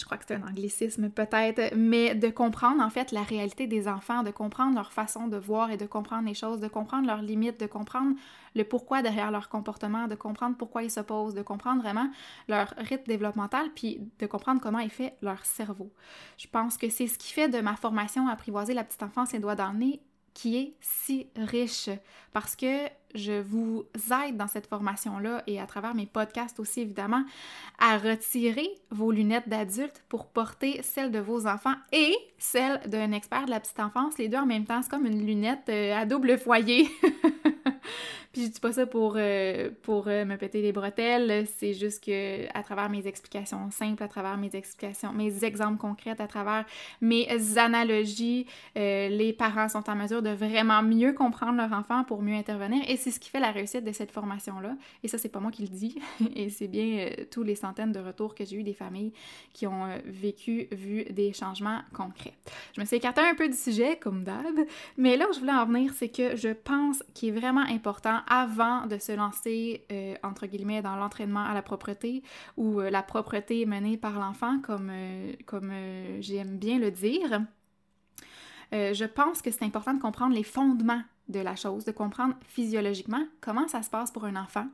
je 0.00 0.04
crois 0.04 0.16
que 0.16 0.24
c'est 0.26 0.34
un 0.34 0.48
anglicisme 0.48 1.10
peut-être, 1.10 1.74
mais 1.76 2.14
de 2.14 2.28
comprendre 2.28 2.82
en 2.82 2.90
fait 2.90 3.12
la 3.12 3.22
réalité 3.22 3.66
des 3.66 3.86
enfants, 3.86 4.22
de 4.22 4.30
comprendre 4.30 4.74
leur 4.74 4.92
façon 4.92 5.28
de 5.28 5.36
voir 5.36 5.70
et 5.70 5.76
de 5.76 5.86
comprendre 5.86 6.26
les 6.26 6.34
choses, 6.34 6.58
de 6.60 6.68
comprendre 6.68 7.06
leurs 7.06 7.22
limites, 7.22 7.60
de 7.60 7.66
comprendre 7.66 8.16
le 8.56 8.64
pourquoi 8.64 9.02
derrière 9.02 9.30
leur 9.30 9.48
comportement, 9.48 10.08
de 10.08 10.14
comprendre 10.14 10.56
pourquoi 10.56 10.82
ils 10.82 10.90
s'opposent, 10.90 11.34
de 11.34 11.42
comprendre 11.42 11.82
vraiment 11.82 12.10
leur 12.48 12.74
rythme 12.78 13.04
développemental, 13.06 13.70
puis 13.74 14.00
de 14.18 14.26
comprendre 14.26 14.60
comment 14.60 14.80
est 14.80 14.88
fait 14.88 15.16
leur 15.22 15.44
cerveau. 15.44 15.92
Je 16.38 16.46
pense 16.48 16.76
que 16.76 16.88
c'est 16.88 17.06
ce 17.06 17.18
qui 17.18 17.32
fait 17.32 17.48
de 17.48 17.60
ma 17.60 17.76
formation 17.76 18.28
Apprivoiser 18.28 18.74
la 18.74 18.84
petite 18.84 19.02
enfance 19.02 19.32
les 19.32 19.38
doigts 19.38 19.54
dans 19.54 19.72
qui 20.40 20.56
est 20.56 20.72
si 20.80 21.26
riche 21.36 21.90
parce 22.32 22.56
que 22.56 22.86
je 23.14 23.42
vous 23.42 23.84
aide 24.26 24.38
dans 24.38 24.46
cette 24.46 24.66
formation-là 24.66 25.42
et 25.46 25.60
à 25.60 25.66
travers 25.66 25.94
mes 25.94 26.06
podcasts 26.06 26.58
aussi 26.60 26.80
évidemment 26.80 27.24
à 27.78 27.98
retirer 27.98 28.70
vos 28.90 29.10
lunettes 29.10 29.50
d'adulte 29.50 30.02
pour 30.08 30.28
porter 30.28 30.80
celles 30.82 31.10
de 31.10 31.18
vos 31.18 31.46
enfants 31.46 31.74
et 31.92 32.16
celles 32.38 32.80
d'un 32.86 33.12
expert 33.12 33.44
de 33.44 33.50
la 33.50 33.60
petite 33.60 33.80
enfance, 33.80 34.16
les 34.16 34.28
deux 34.28 34.38
en 34.38 34.46
même 34.46 34.64
temps. 34.64 34.80
C'est 34.80 34.90
comme 34.90 35.04
une 35.04 35.26
lunette 35.26 35.68
euh, 35.68 35.94
à 35.94 36.06
double 36.06 36.38
foyer. 36.38 36.88
Puis 38.32 38.44
je 38.44 38.48
dis 38.48 38.60
pas 38.60 38.72
ça 38.72 38.86
pour, 38.86 39.14
euh, 39.16 39.70
pour 39.82 40.06
euh, 40.06 40.24
me 40.24 40.36
péter 40.36 40.62
les 40.62 40.70
bretelles, 40.70 41.48
c'est 41.56 41.72
juste 41.72 42.04
que 42.04 42.46
à 42.56 42.62
travers 42.62 42.88
mes 42.88 43.08
explications 43.08 43.72
simples, 43.72 44.04
à 44.04 44.08
travers 44.08 44.36
mes 44.36 44.54
explications, 44.54 45.12
mes 45.12 45.44
exemples 45.44 45.78
concrets, 45.78 46.14
à 46.20 46.28
travers 46.28 46.64
mes 47.00 47.26
analogies, 47.58 48.46
euh, 48.78 49.08
les 49.08 49.32
parents 49.32 49.68
sont 49.68 49.90
en 49.90 49.96
mesure 49.96 50.22
de 50.22 50.30
vraiment 50.30 50.80
mieux 50.80 51.12
comprendre 51.12 51.56
leur 51.56 51.72
enfant 51.72 52.04
pour 52.04 52.22
mieux 52.22 52.36
intervenir. 52.36 52.84
Et 52.88 52.96
c'est 52.96 53.10
ce 53.10 53.18
qui 53.18 53.30
fait 53.30 53.40
la 53.40 53.50
réussite 53.50 53.82
de 53.82 53.90
cette 53.90 54.12
formation-là. 54.12 54.76
Et 55.02 55.08
ça, 55.08 55.18
c'est 55.18 55.28
pas 55.28 55.40
moi 55.40 55.50
qui 55.50 55.62
le 55.62 55.68
dis, 55.68 56.00
et 56.36 56.50
c'est 56.50 56.68
bien 56.68 57.10
tous 57.32 57.42
les 57.42 57.56
centaines 57.56 57.90
de 57.90 57.98
retours 57.98 58.36
que 58.36 58.44
j'ai 58.44 58.56
eu 58.56 58.62
des 58.62 58.74
familles 58.74 59.12
qui 59.52 59.66
ont 59.66 59.88
vécu, 60.04 60.68
vu 60.70 61.02
des 61.10 61.32
changements 61.32 61.80
concrets. 61.92 62.34
Je 62.76 62.80
me 62.80 62.86
suis 62.86 62.96
écartée 62.96 63.22
un 63.22 63.34
peu 63.34 63.48
du 63.48 63.56
sujet, 63.56 63.96
comme 63.96 64.22
d'hab, 64.22 64.56
mais 64.96 65.16
là 65.16 65.28
où 65.28 65.32
je 65.32 65.40
voulais 65.40 65.52
en 65.52 65.66
venir, 65.66 65.92
c'est 65.96 66.08
que 66.08 66.36
je 66.36 66.50
pense 66.50 67.02
qu'il 67.12 67.30
est 67.30 67.40
vraiment 67.40 67.62
important 67.62 68.19
avant 68.26 68.86
de 68.86 68.98
se 68.98 69.12
lancer, 69.12 69.84
euh, 69.92 70.14
entre 70.22 70.46
guillemets, 70.46 70.82
dans 70.82 70.96
l'entraînement 70.96 71.44
à 71.44 71.54
la 71.54 71.62
propreté 71.62 72.22
ou 72.56 72.80
euh, 72.80 72.90
la 72.90 73.02
propreté 73.02 73.66
menée 73.66 73.96
par 73.96 74.18
l'enfant, 74.18 74.58
comme, 74.60 74.90
euh, 74.92 75.32
comme 75.46 75.72
j'aime 76.20 76.58
bien 76.58 76.78
le 76.78 76.90
dire. 76.90 77.42
je 78.72 79.04
pense 79.04 79.42
que 79.42 79.50
c'est 79.50 79.64
important 79.64 79.94
de 79.94 80.00
comprendre 80.00 80.34
les 80.34 80.44
fondements 80.44 81.02
de 81.28 81.40
la 81.40 81.56
chose, 81.56 81.84
de 81.84 81.92
comprendre 81.92 82.34
physiologiquement 82.46 83.24
comment 83.40 83.68
ça 83.68 83.82
se 83.82 83.90
passe 83.90 84.10
pour 84.10 84.24
un 84.24 84.36
enfant, 84.36 84.66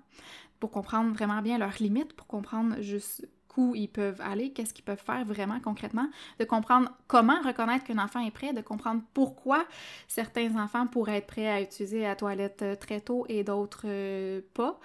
pour 0.60 0.70
comprendre 0.70 1.12
vraiment 1.12 1.42
bien 1.42 1.58
leurs 1.58 1.76
limites, 1.80 2.14
pour 2.14 2.26
comprendre 2.26 2.80
juste 2.80 3.28
ils 3.74 3.88
peuvent 3.88 4.20
aller, 4.20 4.50
qu'est-ce 4.50 4.74
qu'ils 4.74 4.84
peuvent 4.84 5.02
faire 5.04 5.24
vraiment 5.24 5.60
concrètement, 5.60 6.08
de 6.38 6.44
comprendre 6.44 6.90
comment 7.06 7.40
reconnaître 7.42 7.84
qu'un 7.84 7.98
enfant 7.98 8.20
est 8.20 8.30
prêt, 8.30 8.52
de 8.52 8.60
comprendre 8.60 9.02
pourquoi 9.14 9.64
certains 10.08 10.56
enfants 10.56 10.86
pourraient 10.86 11.18
être 11.18 11.26
prêts 11.26 11.48
à 11.48 11.60
utiliser 11.60 12.02
la 12.02 12.16
toilette 12.16 12.62
euh, 12.62 12.74
très 12.76 13.00
tôt 13.00 13.24
et 13.28 13.44
d'autres 13.44 13.82
euh, 13.84 14.40
pas. 14.54 14.78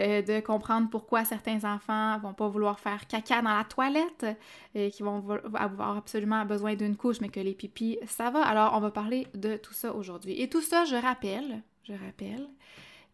Euh, 0.00 0.22
de 0.22 0.40
comprendre 0.40 0.90
pourquoi 0.90 1.24
certains 1.24 1.62
enfants 1.64 2.18
vont 2.18 2.34
pas 2.34 2.48
vouloir 2.48 2.80
faire 2.80 3.06
caca 3.06 3.42
dans 3.42 3.56
la 3.56 3.62
toilette 3.62 4.26
et 4.74 4.90
qui 4.90 5.04
vont 5.04 5.24
avoir 5.54 5.98
absolument 5.98 6.44
besoin 6.44 6.74
d'une 6.74 6.96
couche 6.96 7.20
mais 7.20 7.28
que 7.28 7.38
les 7.38 7.54
pipis 7.54 7.98
ça 8.04 8.30
va. 8.30 8.44
Alors 8.44 8.72
on 8.74 8.80
va 8.80 8.90
parler 8.90 9.28
de 9.34 9.56
tout 9.56 9.72
ça 9.72 9.94
aujourd'hui. 9.94 10.40
Et 10.42 10.48
tout 10.48 10.62
ça, 10.62 10.84
je 10.84 10.96
rappelle, 10.96 11.62
je 11.84 11.92
rappelle 11.92 12.48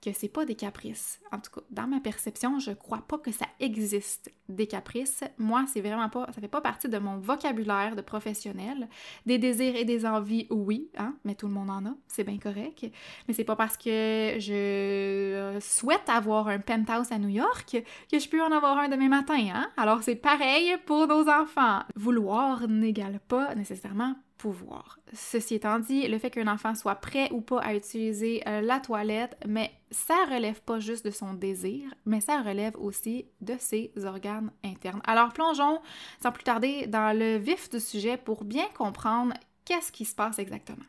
que 0.02 0.12
c'est 0.12 0.28
pas 0.28 0.44
des 0.44 0.54
caprices. 0.54 1.20
En 1.30 1.38
tout 1.38 1.50
cas, 1.50 1.60
dans 1.70 1.86
ma 1.86 2.00
perception, 2.00 2.58
je 2.58 2.72
crois 2.72 3.02
pas 3.06 3.18
que 3.18 3.32
ça 3.32 3.46
existe 3.58 4.32
des 4.48 4.66
caprices. 4.66 5.22
Moi, 5.38 5.64
c'est 5.72 5.80
vraiment 5.80 6.08
pas, 6.08 6.26
ça 6.32 6.40
fait 6.40 6.48
pas 6.48 6.60
partie 6.60 6.88
de 6.88 6.98
mon 6.98 7.18
vocabulaire 7.18 7.96
de 7.96 8.00
professionnel. 8.00 8.88
Des 9.26 9.38
désirs 9.38 9.76
et 9.76 9.84
des 9.84 10.06
envies, 10.06 10.46
oui, 10.50 10.90
hein, 10.96 11.14
mais 11.24 11.34
tout 11.34 11.46
le 11.46 11.52
monde 11.52 11.70
en 11.70 11.84
a, 11.86 11.94
c'est 12.08 12.24
bien 12.24 12.38
correct. 12.38 12.86
Mais 13.28 13.34
c'est 13.34 13.44
pas 13.44 13.56
parce 13.56 13.76
que 13.76 14.36
je 14.38 15.58
souhaite 15.60 16.08
avoir 16.08 16.48
un 16.48 16.60
penthouse 16.60 17.12
à 17.12 17.18
New 17.18 17.28
York 17.28 17.82
que 18.10 18.18
je 18.18 18.28
peux 18.28 18.42
en 18.42 18.52
avoir 18.52 18.78
un 18.78 18.88
demain 18.88 19.08
matin, 19.08 19.38
hein. 19.52 19.70
Alors 19.76 20.02
c'est 20.02 20.16
pareil 20.16 20.76
pour 20.86 21.06
nos 21.06 21.28
enfants. 21.28 21.80
Vouloir 21.94 22.66
n'égale 22.68 23.20
pas 23.28 23.54
nécessairement 23.54 24.14
pouvoir. 24.40 24.98
Ceci 25.12 25.56
étant 25.56 25.78
dit, 25.78 26.08
le 26.08 26.18
fait 26.18 26.30
qu'un 26.30 26.48
enfant 26.48 26.74
soit 26.74 26.94
prêt 26.94 27.30
ou 27.30 27.42
pas 27.42 27.60
à 27.60 27.74
utiliser 27.74 28.42
euh, 28.48 28.62
la 28.62 28.80
toilette, 28.80 29.36
mais 29.46 29.70
ça 29.90 30.14
relève 30.30 30.62
pas 30.62 30.78
juste 30.78 31.04
de 31.04 31.10
son 31.10 31.34
désir, 31.34 31.82
mais 32.06 32.22
ça 32.22 32.40
relève 32.40 32.74
aussi 32.78 33.26
de 33.42 33.54
ses 33.58 33.92
organes 34.02 34.50
internes. 34.64 35.02
Alors 35.04 35.34
plongeons 35.34 35.80
sans 36.22 36.32
plus 36.32 36.44
tarder 36.44 36.86
dans 36.86 37.16
le 37.16 37.36
vif 37.36 37.68
du 37.68 37.80
sujet 37.80 38.16
pour 38.16 38.44
bien 38.44 38.66
comprendre 38.74 39.34
qu'est-ce 39.66 39.92
qui 39.92 40.06
se 40.06 40.14
passe 40.14 40.38
exactement. 40.38 40.86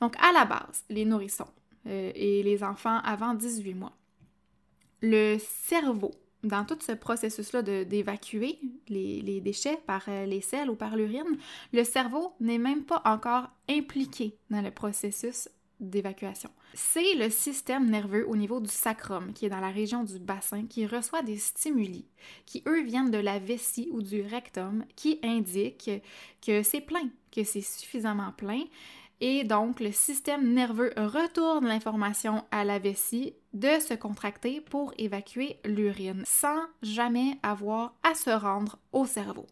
Donc 0.00 0.14
à 0.22 0.30
la 0.32 0.44
base, 0.44 0.84
les 0.88 1.04
nourrissons 1.04 1.50
euh, 1.88 2.12
et 2.14 2.44
les 2.44 2.62
enfants 2.62 3.00
avant 3.04 3.34
18 3.34 3.74
mois. 3.74 3.96
Le 5.00 5.38
cerveau 5.40 6.12
dans 6.42 6.64
tout 6.64 6.78
ce 6.80 6.92
processus-là 6.92 7.62
d'évacuer 7.62 8.58
les, 8.88 9.40
déchets 9.40 9.78
par 9.86 10.04
euh, 10.08 10.26
les 10.26 10.40
selles 10.40 10.70
ou 10.70 10.74
par 10.74 10.96
l'urine, 10.96 11.38
le 11.72 11.84
cerveau 11.84 12.34
n'est 12.40 12.58
même 12.58 12.84
pas 12.84 13.02
encore 13.04 13.48
impliqué 13.68 14.36
dans 14.50 14.60
le 14.60 14.70
processus 14.70 15.48
d'évacuation. 15.80 16.50
C'est 16.74 17.14
le 17.14 17.28
système 17.28 17.90
nerveux 17.90 18.26
au 18.28 18.36
niveau 18.36 18.60
du 18.60 18.70
sacrum, 18.70 19.32
qui 19.32 19.46
est 19.46 19.50
dans 19.50 19.60
la 19.60 19.70
région 19.70 20.04
du 20.04 20.18
bassin, 20.18 20.66
qui 20.66 20.86
reçoit 20.86 21.22
des 21.22 21.36
stimuli, 21.36 22.06
qui 22.46 22.62
eux 22.66 22.82
viennent 22.82 23.10
de 23.10 23.18
la 23.18 23.38
vessie 23.38 23.88
ou 23.92 24.00
du 24.00 24.22
rectum, 24.22 24.84
qui 24.96 25.18
indiquent 25.22 25.90
que 26.44 26.62
c'est 26.62 26.80
plein, 26.80 27.10
que 27.30 27.44
c'est 27.44 27.60
suffisamment 27.60 28.32
plein, 28.32 28.62
et 29.24 29.44
donc 29.44 29.78
le 29.78 29.92
système 29.92 30.52
nerveux 30.52 30.92
retourne 30.96 31.68
l'information 31.68 32.44
à 32.50 32.64
la 32.64 32.80
vessie 32.80 33.34
de 33.52 33.78
se 33.78 33.94
contracter 33.94 34.60
pour 34.60 34.92
évacuer 34.98 35.60
l'urine 35.64 36.24
sans 36.26 36.58
jamais 36.82 37.38
avoir 37.44 37.94
à 38.02 38.16
se 38.16 38.30
rendre 38.30 38.78
au 38.92 39.06
cerveau. 39.06 39.46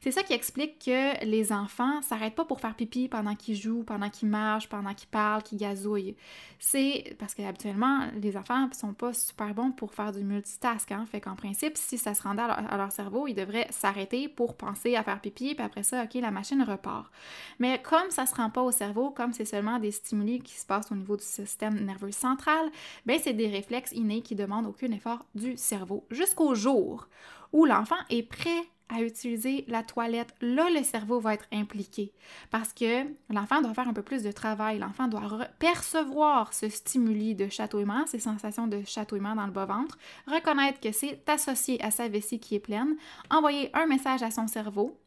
C'est 0.00 0.10
ça 0.10 0.22
qui 0.22 0.32
explique 0.32 0.78
que 0.84 1.24
les 1.24 1.52
enfants 1.52 2.00
s'arrêtent 2.02 2.34
pas 2.34 2.44
pour 2.44 2.60
faire 2.60 2.74
pipi 2.74 3.08
pendant 3.08 3.34
qu'ils 3.34 3.56
jouent, 3.56 3.82
pendant 3.82 4.10
qu'ils 4.10 4.28
marchent, 4.28 4.68
pendant 4.68 4.94
qu'ils 4.94 5.08
parlent, 5.08 5.42
qu'ils 5.42 5.58
gazouillent. 5.58 6.16
C'est 6.58 7.16
parce 7.18 7.34
qu'habituellement, 7.34 8.08
les 8.20 8.36
enfants 8.36 8.68
sont 8.72 8.94
pas 8.94 9.12
super 9.12 9.54
bons 9.54 9.70
pour 9.72 9.94
faire 9.94 10.12
du 10.12 10.24
multitask. 10.24 10.90
Hein? 10.92 11.06
Fait 11.10 11.20
qu'en 11.20 11.36
principe, 11.36 11.76
si 11.76 11.98
ça 11.98 12.14
se 12.14 12.22
rendait 12.22 12.42
à 12.42 12.76
leur, 12.76 12.92
cerveau, 12.92 13.26
ils 13.26 13.34
devraient 13.34 13.66
s'arrêter 13.70 14.28
pour 14.28 14.56
penser 14.56 14.96
à 14.96 15.02
faire 15.02 15.20
pipi, 15.20 15.54
puis 15.54 15.64
après 15.64 15.82
ça, 15.82 16.04
OK, 16.04 16.14
la 16.14 16.30
machine 16.30 16.62
repart. 16.62 17.10
Mais 17.58 17.80
comme 17.82 18.10
ça 18.10 18.26
se 18.26 18.34
rend 18.34 18.50
pas 18.50 18.62
au 18.62 18.70
cerveau, 18.70 19.10
comme 19.10 19.32
c'est 19.32 19.44
seulement 19.44 19.78
des 19.78 19.90
stimuli 19.90 20.40
qui 20.40 20.54
se 20.54 20.66
passent 20.66 20.90
au 20.90 20.94
niveau 20.94 21.16
du 21.16 21.24
système 21.24 21.84
nerveux 21.84 22.12
central, 22.12 22.70
ben 23.06 23.18
c'est 23.22 23.32
des 23.32 23.48
réflexes 23.48 23.92
innés 23.92 24.22
qui 24.22 24.34
demandent 24.34 24.66
aucun 24.66 24.90
effort 24.92 25.24
du 25.34 25.56
cerveau 25.56 26.04
jusqu'au 26.10 26.54
jour 26.54 27.08
où 27.52 27.64
l'enfant 27.64 27.96
est 28.10 28.22
prêt 28.22 28.68
à 28.88 29.02
utiliser 29.02 29.64
la 29.68 29.82
toilette, 29.82 30.34
là, 30.40 30.68
le 30.70 30.82
cerveau 30.82 31.20
va 31.20 31.34
être 31.34 31.46
impliqué 31.52 32.12
parce 32.50 32.72
que 32.72 33.04
l'enfant 33.30 33.60
doit 33.60 33.74
faire 33.74 33.88
un 33.88 33.92
peu 33.92 34.02
plus 34.02 34.22
de 34.22 34.32
travail. 34.32 34.78
L'enfant 34.78 35.08
doit 35.08 35.46
percevoir 35.58 36.52
ce 36.54 36.68
stimuli 36.68 37.34
de 37.34 37.48
chatouillement, 37.48 38.06
ces 38.06 38.18
sensations 38.18 38.66
de 38.66 38.82
chatouillement 38.84 39.34
dans 39.34 39.46
le 39.46 39.52
bas-ventre, 39.52 39.98
reconnaître 40.26 40.80
que 40.80 40.92
c'est 40.92 41.28
associé 41.28 41.82
à 41.82 41.90
sa 41.90 42.08
vessie 42.08 42.40
qui 42.40 42.54
est 42.54 42.60
pleine, 42.60 42.96
envoyer 43.30 43.70
un 43.74 43.86
message 43.86 44.22
à 44.22 44.30
son 44.30 44.46
cerveau 44.46 44.98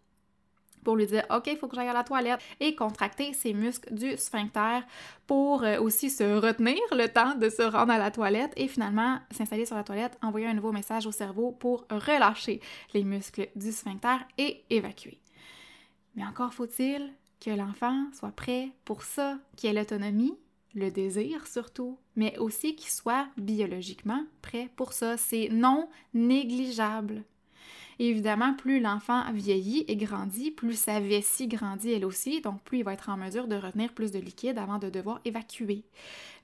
pour 0.84 0.96
lui 0.96 1.06
dire 1.06 1.26
OK, 1.30 1.48
il 1.48 1.58
faut 1.58 1.68
que 1.68 1.76
j'aille 1.76 1.88
à 1.88 1.94
la 1.94 2.04
toilette 2.04 2.40
et 2.60 2.76
contracter 2.76 3.34
ses 3.34 3.54
muscles 3.54 3.94
du 3.94 4.18
sphincter 4.18 4.80
pour 5.28 5.64
euh, 5.64 5.80
aussi 5.80 6.10
se 6.10 6.24
retenir 6.24 6.80
le 6.92 7.08
temps 7.08 7.36
de 7.36 7.50
se 7.50 7.62
rendre 7.62 7.92
à 7.92 7.98
la 7.98 8.12
toilette 8.12 8.54
et 8.58 8.68
finalement 8.68 9.20
s'installer 9.32 9.66
sur 9.66 9.76
la 9.76 9.84
toilette, 9.84 10.18
envoyer 10.22 10.48
un 10.48 10.54
nouveau 10.54 10.72
message 10.72 11.08
au 11.08 11.12
cerveau 11.12 11.52
pour 11.52 11.86
relâcher 11.90 12.62
les 12.94 13.04
muscles 13.04 13.48
du 13.56 13.72
sphincter 13.72 14.18
et 14.38 14.64
évacuer. 14.70 15.20
Mais 16.16 16.26
encore 16.26 16.54
faut-il 16.54 17.14
que 17.40 17.52
l'enfant 17.52 18.06
soit 18.14 18.32
prêt 18.32 18.70
pour 18.86 19.04
ça, 19.04 19.38
qu'il 19.56 19.70
ait 19.70 19.74
l'autonomie, 19.74 20.38
le 20.74 20.90
désir 20.90 21.48
surtout, 21.48 21.98
mais 22.16 22.38
aussi 22.38 22.76
qu'il 22.76 22.90
soit 22.90 23.28
biologiquement 23.38 24.24
prêt 24.42 24.70
pour 24.76 24.94
ça. 24.94 25.18
C'est 25.18 25.50
non 25.52 25.90
négligeable 26.14 27.24
évidemment, 28.10 28.54
plus 28.54 28.80
l'enfant 28.80 29.24
vieillit 29.34 29.86
et 29.88 29.96
grandit, 29.96 30.52
plus 30.52 30.78
sa 30.78 31.00
vessie 31.00 31.48
grandit 31.48 31.94
elle 31.94 32.06
aussi, 32.06 32.42
donc 32.42 32.62
plus 32.64 32.80
il 32.80 32.84
va 32.84 32.94
être 32.94 33.10
en 33.10 33.18
mesure 33.18 33.48
de 33.48 33.56
retenir 33.56 33.94
plus 33.94 34.12
de 34.12 34.20
liquide 34.20 34.58
avant 34.58 34.80
de 34.80 34.90
devoir 34.90 35.20
évacuer. 35.26 35.84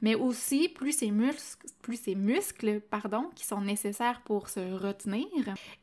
Mais 0.01 0.15
aussi, 0.15 0.69
plus 0.69 0.91
ses 0.91 1.11
muscles, 1.11 1.67
plus 1.81 1.99
ses 1.99 2.15
muscles 2.15 2.81
pardon, 2.81 3.29
qui 3.35 3.45
sont 3.45 3.61
nécessaires 3.61 4.21
pour 4.21 4.49
se 4.49 4.59
retenir 4.59 5.25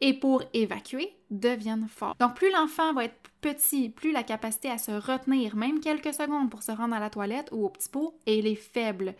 et 0.00 0.14
pour 0.14 0.43
évacuer 0.52 1.12
deviennent 1.31 1.88
forts. 1.88 2.14
Donc 2.21 2.37
plus 2.37 2.52
l'enfant 2.52 2.93
va 2.93 3.04
être 3.04 3.31
petit, 3.40 3.90
plus 3.90 4.12
la 4.12 4.23
capacité 4.23 4.71
à 4.71 4.78
se 4.78 4.93
retenir, 4.93 5.57
même 5.57 5.81
quelques 5.81 6.14
secondes 6.14 6.50
pour 6.50 6.62
se 6.62 6.73
rendre 6.73 6.95
à 6.95 7.00
la 7.00 7.11
toilette 7.11 7.50
ou 7.52 7.64
au 7.64 7.69
petit 7.69 7.88
pot, 7.88 8.14
elle 8.26 8.47
est 8.47 8.54
faible. 8.54 9.14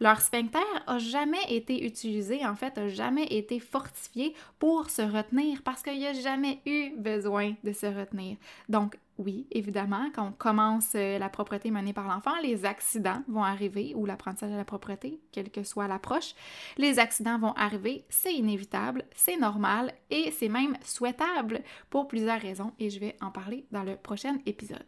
Leur 0.00 0.20
sphincter 0.20 0.58
a 0.86 0.98
jamais 0.98 1.42
été 1.48 1.84
utilisé, 1.84 2.44
en 2.46 2.54
fait, 2.54 2.76
a 2.78 2.88
jamais 2.88 3.24
été 3.24 3.60
fortifié 3.60 4.34
pour 4.58 4.90
se 4.90 5.02
retenir 5.02 5.62
parce 5.62 5.82
qu'il 5.82 5.98
n'y 5.98 6.06
a 6.06 6.12
jamais 6.12 6.60
eu 6.66 6.90
besoin 6.96 7.54
de 7.64 7.72
se 7.72 7.86
retenir. 7.86 8.36
Donc, 8.68 8.96
oui, 9.18 9.46
évidemment, 9.50 10.10
quand 10.14 10.28
on 10.28 10.32
commence 10.32 10.92
euh, 10.94 11.18
la 11.18 11.30
propreté 11.30 11.70
menée 11.70 11.94
par 11.94 12.06
l'enfant, 12.06 12.38
les 12.42 12.66
accidents 12.66 13.22
vont 13.28 13.42
arriver 13.42 13.94
ou 13.94 14.04
l'apprentissage 14.04 14.50
de 14.50 14.56
la 14.56 14.64
propreté, 14.64 15.20
quelle 15.32 15.50
que 15.50 15.62
soit 15.62 15.88
l'approche. 15.88 16.34
Les 16.76 16.98
accidents 16.98 17.38
vont 17.38 17.52
arriver, 17.52 18.04
c'est 18.10 18.34
inévitable, 18.34 19.04
c'est 19.14 19.38
normal 19.38 19.94
et 20.10 20.30
c'est 20.32 20.50
même 20.50 20.76
souhaitable 20.84 21.62
pour 21.88 22.08
plusieurs 22.08 22.40
raisons 22.40 22.72
et 22.78 22.90
je 22.90 23.00
vais 23.00 23.16
en 23.22 23.30
parler 23.30 23.64
dans 23.70 23.84
le 23.84 23.96
prochain 23.96 24.36
épisode. 24.44 24.84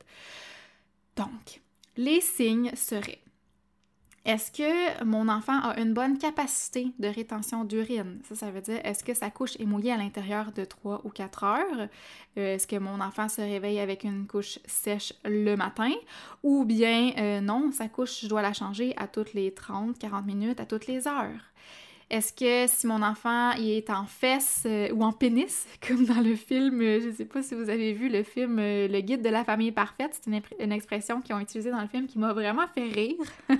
Donc, 1.16 1.62
les 1.96 2.20
signes 2.20 2.70
seraient 2.74 3.22
est-ce 4.28 4.52
que 4.52 5.04
mon 5.04 5.26
enfant 5.28 5.58
a 5.60 5.80
une 5.80 5.94
bonne 5.94 6.18
capacité 6.18 6.92
de 6.98 7.08
rétention 7.08 7.64
d'urine? 7.64 8.20
Ça, 8.28 8.34
ça 8.34 8.50
veut 8.50 8.60
dire, 8.60 8.78
est-ce 8.84 9.02
que 9.02 9.14
sa 9.14 9.30
couche 9.30 9.56
est 9.58 9.64
mouillée 9.64 9.90
à 9.90 9.96
l'intérieur 9.96 10.52
de 10.52 10.66
3 10.66 11.00
ou 11.04 11.08
4 11.08 11.44
heures? 11.44 11.88
Euh, 12.36 12.54
est-ce 12.54 12.66
que 12.66 12.76
mon 12.76 13.00
enfant 13.00 13.30
se 13.30 13.40
réveille 13.40 13.80
avec 13.80 14.04
une 14.04 14.26
couche 14.26 14.58
sèche 14.66 15.14
le 15.24 15.56
matin? 15.56 15.92
Ou 16.42 16.66
bien, 16.66 17.12
euh, 17.16 17.40
non, 17.40 17.72
sa 17.72 17.88
couche, 17.88 18.20
je 18.20 18.28
dois 18.28 18.42
la 18.42 18.52
changer 18.52 18.92
à 18.98 19.08
toutes 19.08 19.32
les 19.32 19.54
30, 19.54 19.98
40 19.98 20.26
minutes, 20.26 20.60
à 20.60 20.66
toutes 20.66 20.88
les 20.88 21.08
heures. 21.08 21.40
Est-ce 22.10 22.32
que 22.32 22.72
si 22.72 22.86
mon 22.86 23.02
enfant 23.02 23.52
il 23.52 23.68
est 23.68 23.90
en 23.90 24.06
fesses 24.06 24.62
euh, 24.64 24.88
ou 24.92 25.04
en 25.04 25.12
pénis, 25.12 25.66
comme 25.86 26.06
dans 26.06 26.20
le 26.20 26.36
film, 26.36 26.80
euh, 26.80 27.00
je 27.00 27.08
ne 27.08 27.12
sais 27.12 27.26
pas 27.26 27.42
si 27.42 27.54
vous 27.54 27.68
avez 27.68 27.92
vu 27.92 28.08
le 28.08 28.22
film 28.22 28.58
euh, 28.58 28.88
Le 28.88 29.00
guide 29.00 29.20
de 29.20 29.28
la 29.28 29.44
famille 29.44 29.72
parfaite, 29.72 30.18
c'est 30.18 30.30
une, 30.58 30.72
expression 30.72 31.20
qu'ils 31.20 31.34
ont 31.34 31.40
utilisée 31.40 31.70
dans 31.70 31.82
le 31.82 31.86
film 31.86 32.06
qui 32.06 32.18
m'a 32.18 32.32
vraiment 32.32 32.66
fait 32.66 32.88
rire. 32.88 33.16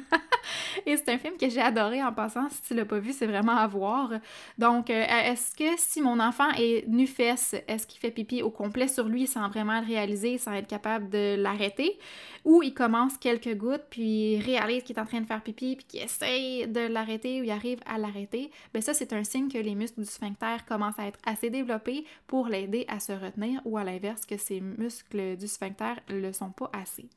Et 0.89 0.97
c'est 0.97 1.11
un 1.11 1.19
film 1.19 1.37
que 1.37 1.51
j'ai 1.51 1.61
adoré 1.61 2.03
en 2.03 2.15
passant. 2.15 2.49
Si 2.49 2.63
tu 2.63 2.75
l'as 2.75 2.87
pas 2.87 2.99
vu, 2.99 3.13
c'est 3.13 3.27
vraiment 3.27 3.59
à 3.59 3.67
voir. 3.67 4.11
Donc, 4.57 4.89
est-ce 4.89 5.55
que 5.55 5.77
si 5.77 6.01
mon 6.01 6.19
enfant 6.19 6.49
est 6.57 6.89
nu-fesse, 6.89 7.55
est-ce 7.69 7.87
qu'il 7.87 8.01
fait 8.01 8.11
pipi 8.11 8.41
au 8.41 8.49
complet 8.49 8.89
sur 8.89 9.07
lui 9.07 9.27
sans 9.27 9.51
vraiment 9.51 9.83
le 9.83 9.87
réaliser, 9.87 10.39
sans 10.39 10.55
être 10.55 10.67
capable 10.67 11.11
de 11.11 11.37
l'arrêter? 11.37 11.99
Ou 12.47 12.63
il 12.63 12.73
commence 12.73 13.19
quelques 13.19 13.55
gouttes, 13.55 13.85
puis 13.91 14.39
réalise 14.39 14.83
qu'il 14.83 14.97
est 14.97 15.01
en 15.01 15.05
train 15.05 15.21
de 15.21 15.27
faire 15.27 15.43
pipi, 15.43 15.77
puis 15.77 15.85
qu'il 15.85 16.01
essaye 16.01 16.67
de 16.67 16.81
l'arrêter 16.81 17.43
ou 17.43 17.45
il 17.45 17.51
arrive 17.51 17.81
à 17.85 17.99
l'arrêter? 17.99 18.51
ben 18.73 18.81
ça, 18.81 18.95
c'est 18.95 19.13
un 19.13 19.25
signe 19.25 19.51
que 19.51 19.59
les 19.59 19.75
muscles 19.75 20.01
du 20.01 20.07
sphincter 20.07 20.57
commencent 20.67 20.99
à 20.99 21.07
être 21.07 21.19
assez 21.27 21.51
développés 21.51 22.07
pour 22.27 22.49
l'aider 22.49 22.87
à 22.89 22.99
se 22.99 23.13
retenir 23.13 23.61
ou 23.67 23.77
à 23.77 23.85
l'inverse, 23.85 24.25
que 24.25 24.39
ces 24.39 24.63
muscles 24.63 25.37
du 25.37 25.49
sphincter 25.49 25.97
ne 26.09 26.19
le 26.19 26.33
sont 26.33 26.51
pas 26.51 26.71
assez. 26.73 27.11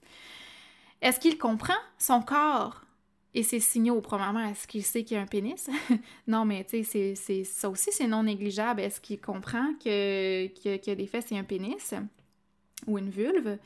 Est-ce 1.01 1.21
qu'il 1.21 1.37
comprend 1.37 1.79
son 1.97 2.21
corps? 2.21 2.81
Et 3.33 3.43
ses 3.43 3.59
signaux? 3.59 4.01
Premièrement, 4.01 4.45
est-ce 4.45 4.67
qu'il 4.67 4.83
sait 4.83 5.03
qu'il 5.03 5.15
y 5.15 5.19
a 5.19 5.23
un 5.23 5.27
pénis? 5.27 5.69
non, 6.27 6.45
mais 6.45 6.63
tu 6.63 6.83
sais, 6.83 7.15
ça 7.43 7.69
aussi, 7.69 7.91
c'est 7.91 8.07
non 8.07 8.23
négligeable. 8.23 8.81
Est-ce 8.81 8.99
qu'il 8.99 9.21
comprend 9.21 9.73
y 9.85 9.89
a 9.89 10.95
des 10.95 11.07
fesses 11.07 11.31
et 11.31 11.37
un 11.37 11.43
pénis 11.43 11.93
ou 12.87 12.97
une 12.97 13.09
vulve? 13.09 13.57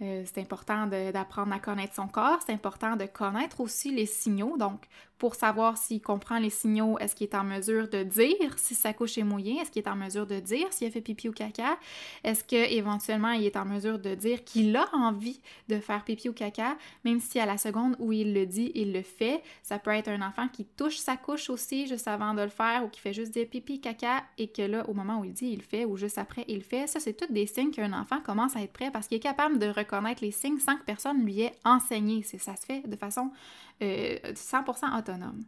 Euh, 0.00 0.22
c'est 0.32 0.40
important 0.40 0.86
d'apprendre 0.86 1.52
à 1.52 1.58
connaître 1.58 1.94
son 1.94 2.06
corps. 2.06 2.38
C'est 2.46 2.52
important 2.52 2.96
de 2.96 3.06
connaître 3.06 3.60
aussi 3.60 3.90
les 3.90 4.06
signaux. 4.06 4.56
Donc, 4.56 4.86
pour 5.18 5.34
savoir 5.34 5.76
s'il 5.76 6.00
comprend 6.00 6.38
les 6.38 6.50
signaux, 6.50 6.98
est-ce 6.98 7.14
qu'il 7.14 7.26
est 7.26 7.34
en 7.34 7.44
mesure 7.44 7.88
de 7.88 8.02
dire 8.04 8.56
si 8.56 8.74
sa 8.74 8.92
couche 8.92 9.18
est 9.18 9.24
mouillée? 9.24 9.58
Est-ce 9.58 9.70
qu'il 9.70 9.82
est 9.82 9.88
en 9.88 9.96
mesure 9.96 10.26
de 10.26 10.38
dire 10.38 10.72
s'il 10.72 10.86
a 10.86 10.90
fait 10.90 11.00
pipi 11.00 11.28
ou 11.28 11.32
caca? 11.32 11.76
Est-ce 12.24 12.44
qu'éventuellement 12.44 13.32
il 13.32 13.44
est 13.44 13.56
en 13.56 13.64
mesure 13.64 13.98
de 13.98 14.14
dire 14.14 14.44
qu'il 14.44 14.76
a 14.76 14.88
envie 14.92 15.40
de 15.68 15.80
faire 15.80 16.04
pipi 16.04 16.28
ou 16.28 16.32
caca, 16.32 16.76
même 17.04 17.20
si 17.20 17.40
à 17.40 17.46
la 17.46 17.58
seconde 17.58 17.96
où 17.98 18.12
il 18.12 18.32
le 18.32 18.46
dit, 18.46 18.70
il 18.74 18.92
le 18.92 19.02
fait? 19.02 19.42
Ça 19.62 19.78
peut 19.78 19.90
être 19.90 20.08
un 20.08 20.22
enfant 20.22 20.48
qui 20.48 20.64
touche 20.64 20.98
sa 20.98 21.16
couche 21.16 21.50
aussi 21.50 21.86
juste 21.86 22.08
avant 22.08 22.34
de 22.34 22.42
le 22.42 22.48
faire 22.48 22.84
ou 22.84 22.88
qui 22.88 23.00
fait 23.00 23.12
juste 23.12 23.32
dire 23.32 23.48
pipi, 23.48 23.80
caca 23.80 24.22
et 24.38 24.48
que 24.48 24.62
là, 24.62 24.88
au 24.88 24.94
moment 24.94 25.20
où 25.20 25.24
il 25.24 25.32
dit, 25.32 25.50
il 25.50 25.62
fait 25.62 25.84
ou 25.84 25.96
juste 25.96 26.18
après, 26.18 26.44
il 26.48 26.62
fait. 26.62 26.86
Ça, 26.86 27.00
c'est 27.00 27.14
tous 27.14 27.32
des 27.32 27.46
signes 27.46 27.70
qu'un 27.70 27.92
enfant 27.92 28.20
commence 28.20 28.54
à 28.56 28.62
être 28.62 28.72
prêt 28.72 28.90
parce 28.92 29.08
qu'il 29.08 29.16
est 29.16 29.20
capable 29.20 29.58
de 29.58 29.66
reconnaître 29.66 30.22
les 30.22 30.30
signes 30.30 30.58
sans 30.58 30.76
que 30.76 30.84
personne 30.84 31.24
lui 31.24 31.40
ait 31.40 31.52
enseigné. 31.64 32.22
Ça 32.22 32.54
se 32.54 32.64
fait 32.64 32.88
de 32.88 32.96
façon 32.96 33.30
100% 33.80 33.84
euh, 33.84 34.98
autonome. 34.98 35.44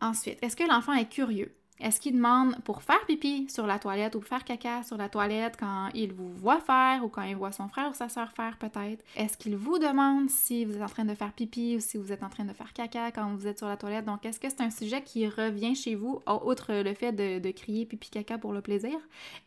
Ensuite, 0.00 0.38
est-ce 0.42 0.56
que 0.56 0.64
l'enfant 0.64 0.92
est 0.92 1.08
curieux? 1.08 1.54
Est-ce 1.80 2.00
qu'il 2.00 2.14
demande 2.14 2.56
pour 2.62 2.82
faire 2.82 3.04
pipi 3.06 3.48
sur 3.50 3.66
la 3.66 3.80
toilette 3.80 4.14
ou 4.14 4.20
faire 4.20 4.44
caca 4.44 4.84
sur 4.84 4.96
la 4.96 5.08
toilette 5.08 5.56
quand 5.58 5.88
il 5.92 6.12
vous 6.12 6.32
voit 6.32 6.60
faire 6.60 7.04
ou 7.04 7.08
quand 7.08 7.22
il 7.22 7.34
voit 7.34 7.50
son 7.50 7.68
frère 7.68 7.90
ou 7.90 7.94
sa 7.94 8.08
soeur 8.08 8.30
faire 8.30 8.56
peut-être? 8.58 9.04
Est-ce 9.16 9.36
qu'il 9.36 9.56
vous 9.56 9.80
demande 9.80 10.30
si 10.30 10.64
vous 10.64 10.76
êtes 10.76 10.82
en 10.82 10.88
train 10.88 11.04
de 11.04 11.14
faire 11.14 11.32
pipi 11.32 11.74
ou 11.76 11.80
si 11.80 11.96
vous 11.96 12.12
êtes 12.12 12.22
en 12.22 12.28
train 12.28 12.44
de 12.44 12.52
faire 12.52 12.72
caca 12.72 13.10
quand 13.10 13.34
vous 13.34 13.48
êtes 13.48 13.58
sur 13.58 13.66
la 13.66 13.76
toilette? 13.76 14.04
Donc, 14.04 14.24
est-ce 14.24 14.38
que 14.38 14.48
c'est 14.48 14.60
un 14.60 14.70
sujet 14.70 15.02
qui 15.02 15.26
revient 15.26 15.74
chez 15.74 15.96
vous, 15.96 16.22
outre 16.44 16.72
le 16.72 16.94
fait 16.94 17.12
de, 17.12 17.50
crier 17.50 17.86
pipi 17.86 18.08
caca 18.08 18.38
pour 18.38 18.52
le 18.52 18.60
plaisir? 18.60 18.96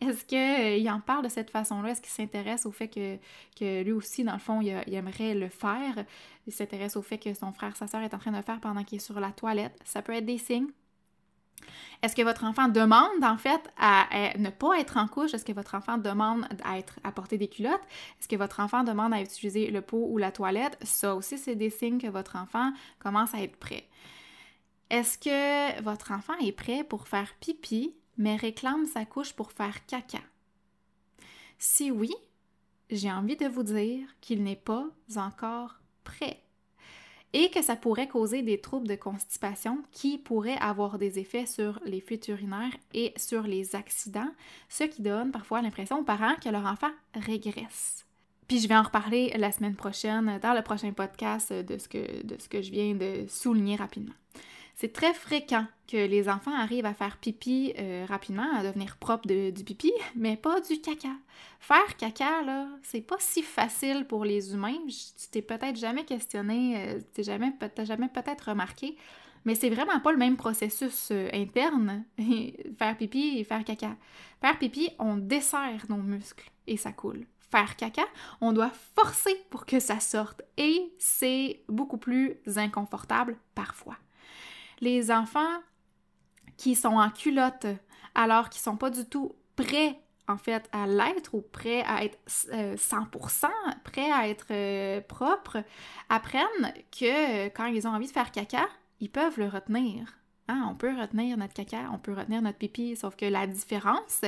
Est-ce 0.02 0.26
qu'il 0.26 0.88
euh, 0.88 0.92
en 0.92 1.00
parle 1.00 1.24
de 1.24 1.30
cette 1.30 1.50
façon-là? 1.50 1.92
Est-ce 1.92 2.02
qu'il 2.02 2.12
s'intéresse 2.12 2.66
au 2.66 2.72
fait 2.72 2.90
que, 2.90 3.84
lui 3.84 3.92
aussi, 3.94 4.26
dans 4.26 4.34
le 4.34 4.40
fond, 4.40 4.60
il, 4.60 4.70
aimerait 4.94 5.34
le 5.34 5.48
faire? 5.48 6.04
Il 6.46 6.52
s'intéresse 6.52 6.98
au 6.98 7.02
fait 7.02 7.18
que 7.20 7.34
son 7.34 7.54
frère, 7.54 7.78
sa 7.78 7.88
soeur 7.88 8.02
est 8.02 8.14
en 8.14 8.20
train 8.20 8.32
de 8.32 8.42
faire 8.42 8.60
pendant 8.60 8.84
qu'il 8.84 8.98
est 8.98 9.02
sur 9.02 9.20
la 9.20 9.32
toilette? 9.32 9.80
Ça 9.86 10.02
peut 10.02 10.14
être 10.14 10.26
des 10.26 10.38
signes. 10.38 10.68
Est-ce 12.02 12.16
que 12.16 12.22
votre 12.22 12.44
enfant 12.44 12.68
demande 12.68 13.24
en 13.24 13.38
fait 13.38 13.62
à, 13.78 14.08
ne 14.38 14.50
pas 14.50 14.80
être 14.80 14.98
en 14.98 15.08
couche? 15.08 15.34
Est-ce 15.34 15.46
que 15.46 15.52
votre 15.52 15.76
enfant 15.76 15.98
demande 15.98 16.48
à, 16.64 16.78
être, 16.78 17.00
à 17.04 17.12
porter 17.12 17.38
des 17.38 17.48
culottes? 17.48 17.82
Est-ce 18.20 18.28
que 18.28 18.36
votre 18.36 18.60
enfant 18.60 18.84
demande 18.84 19.14
à 19.14 19.22
utiliser 19.22 19.72
le 19.72 19.82
pot 19.82 20.06
ou 20.10 20.18
la 20.18 20.32
toilette? 20.32 20.78
Ça 20.84 21.16
aussi, 21.16 21.38
c'est 21.38 21.56
des 21.56 21.70
signes 21.70 22.00
que 22.00 22.08
votre 22.08 22.36
enfant 22.36 22.72
commence 23.00 23.34
à 23.34 23.42
être 23.42 23.58
prêt. 23.58 23.88
Est-ce 24.90 25.18
que 25.18 25.82
votre 25.82 26.12
enfant 26.12 26.38
est 26.40 26.52
prêt 26.52 26.84
pour 26.84 27.08
faire 27.08 27.34
pipi, 27.40 27.96
mais 28.18 28.36
réclame 28.36 28.86
sa 28.86 29.06
couche 29.06 29.34
pour 29.34 29.52
faire 29.52 29.86
caca? 29.86 30.22
Si 31.58 31.92
oui, 31.92 32.14
j'ai 32.90 33.12
envie 33.12 33.36
de 33.36 33.48
vous 33.48 33.64
dire 33.64 34.08
qu'il 34.22 34.44
n'est 34.44 34.56
pas 34.56 34.86
encore 35.16 35.80
prêt 36.04 36.44
et 37.38 37.52
que 37.52 37.62
ça 37.62 37.76
pourrait 37.76 38.08
causer 38.08 38.42
des 38.42 38.60
troubles 38.60 38.88
de 38.88 38.96
constipation 38.96 39.84
qui 39.92 40.18
pourraient 40.18 40.58
avoir 40.60 40.98
des 40.98 41.20
effets 41.20 41.46
sur 41.46 41.80
les 41.86 42.02
fuites 42.02 42.30
urinaires 42.30 42.76
et 42.96 43.14
sur 43.16 43.44
les 43.44 43.76
accidents, 43.76 44.32
ce 44.70 44.86
qui 44.86 45.04
donne 45.04 45.30
parfois 45.30 45.62
l'impression 45.62 46.00
aux 46.00 46.04
parents 46.04 46.34
que 46.44 46.50
leur 46.50 46.66
enfant 46.66 46.90
régresse. 47.14 48.08
Puis 48.48 48.60
je 48.60 48.68
vais 48.68 48.76
en 48.76 48.82
reparler 48.82 49.32
la 49.38 49.52
semaine 49.52 49.76
prochaine 49.76 50.40
dans 50.42 50.56
le 50.56 50.64
prochain 50.64 50.92
podcast 50.94 51.54
de 51.54 51.78
ce 51.78 51.88
que, 51.88 52.26
de 52.26 52.42
ce 52.42 52.50
que 52.50 52.64
je 52.64 52.72
viens 52.72 52.96
de 52.96 53.26
souligner 53.28 53.76
rapidement. 53.76 54.16
C'est 54.80 54.94
très 54.94 55.16
fréquent 55.16 55.66
que 55.88 55.98
les 55.98 56.30
enfants 56.30 56.54
arrivent 56.54 56.86
à 56.86 56.94
faire 56.94 57.18
pipi 57.18 57.74
euh, 57.80 58.06
rapidement, 58.08 58.56
à 58.56 58.62
devenir 58.62 58.98
propres 58.98 59.28
de, 59.28 59.50
du 59.50 59.64
pipi, 59.64 59.92
mais 60.16 60.38
pas 60.38 60.62
du 60.62 60.80
caca. 60.80 61.16
Faire 61.60 61.98
caca, 61.98 62.44
là, 62.44 62.68
c'est 62.84 63.02
pas 63.02 63.16
si 63.18 63.42
facile 63.42 64.06
pour 64.06 64.24
les 64.24 64.54
humains. 64.54 64.78
Tu 64.88 65.30
t'es 65.32 65.42
peut-être 65.42 65.78
jamais 65.78 66.06
questionné, 66.06 66.76
euh, 66.78 67.00
tu 67.16 67.24
jamais, 67.24 67.52
jamais 67.86 68.08
peut-être 68.08 68.50
remarqué, 68.50 68.96
mais 69.46 69.56
c'est 69.56 69.72
vraiment 69.72 70.00
pas 70.00 70.12
le 70.12 70.20
même 70.20 70.38
processus 70.38 71.10
euh, 71.10 71.28
interne, 71.34 72.06
faire 72.78 72.96
pipi 72.98 73.40
et 73.40 73.44
faire 73.44 73.64
caca. 73.64 73.96
Faire 74.42 74.60
pipi, 74.60 74.92
on 75.00 75.18
dessert 75.18 75.86
nos 75.90 75.98
muscles 75.98 76.52
et 76.68 76.78
ça 76.78 76.92
coule 76.92 77.26
faire 77.50 77.78
caca, 77.78 78.04
on 78.42 78.52
doit 78.52 78.74
forcer 78.94 79.34
pour 79.50 79.66
que 79.66 79.80
ça 79.80 80.02
sorte 80.02 80.42
et 80.58 80.92
c'est 81.00 81.62
beaucoup 81.70 81.98
plus 81.98 82.36
inconfortable 82.58 83.38
parfois 83.56 83.96
les 84.82 85.12
enfants 85.12 85.62
qui 86.58 86.76
sont 86.76 86.98
en 86.98 87.10
culotte 87.10 87.68
alors 88.16 88.50
qu'ils 88.50 88.62
sont 88.62 88.78
pas 88.78 88.90
du 88.90 89.06
tout 89.06 89.36
prêts 89.56 90.00
en 90.28 90.38
fait 90.38 90.70
à 90.72 90.88
l'être 90.88 91.34
ou 91.34 91.42
prêts 91.42 91.84
à 91.84 92.04
être 92.04 92.18
100% 92.28 93.46
euh, 93.46 93.50
prêts 93.84 94.12
à 94.12 94.28
être 94.28 94.48
euh, 94.52 95.02
propres 95.02 95.64
apprennent 96.10 96.74
que 96.92 97.48
quand 97.50 97.66
ils 97.68 97.88
ont 97.88 97.92
envie 97.92 98.08
de 98.08 98.12
faire 98.12 98.32
caca, 98.32 98.68
ils 99.00 99.10
peuvent 99.10 99.40
le 99.40 99.48
retenir. 99.48 100.18
Hein, 100.50 100.66
on 100.72 100.76
peut 100.76 100.98
retenir 100.98 101.38
notre 101.38 101.54
caca, 101.54 101.90
on 101.94 101.98
peut 101.98 102.14
retenir 102.14 102.42
notre 102.42 102.58
pipi, 102.58 102.96
sauf 102.96 103.18
que 103.18 103.26
la 103.26 103.48
différence, 103.48 104.22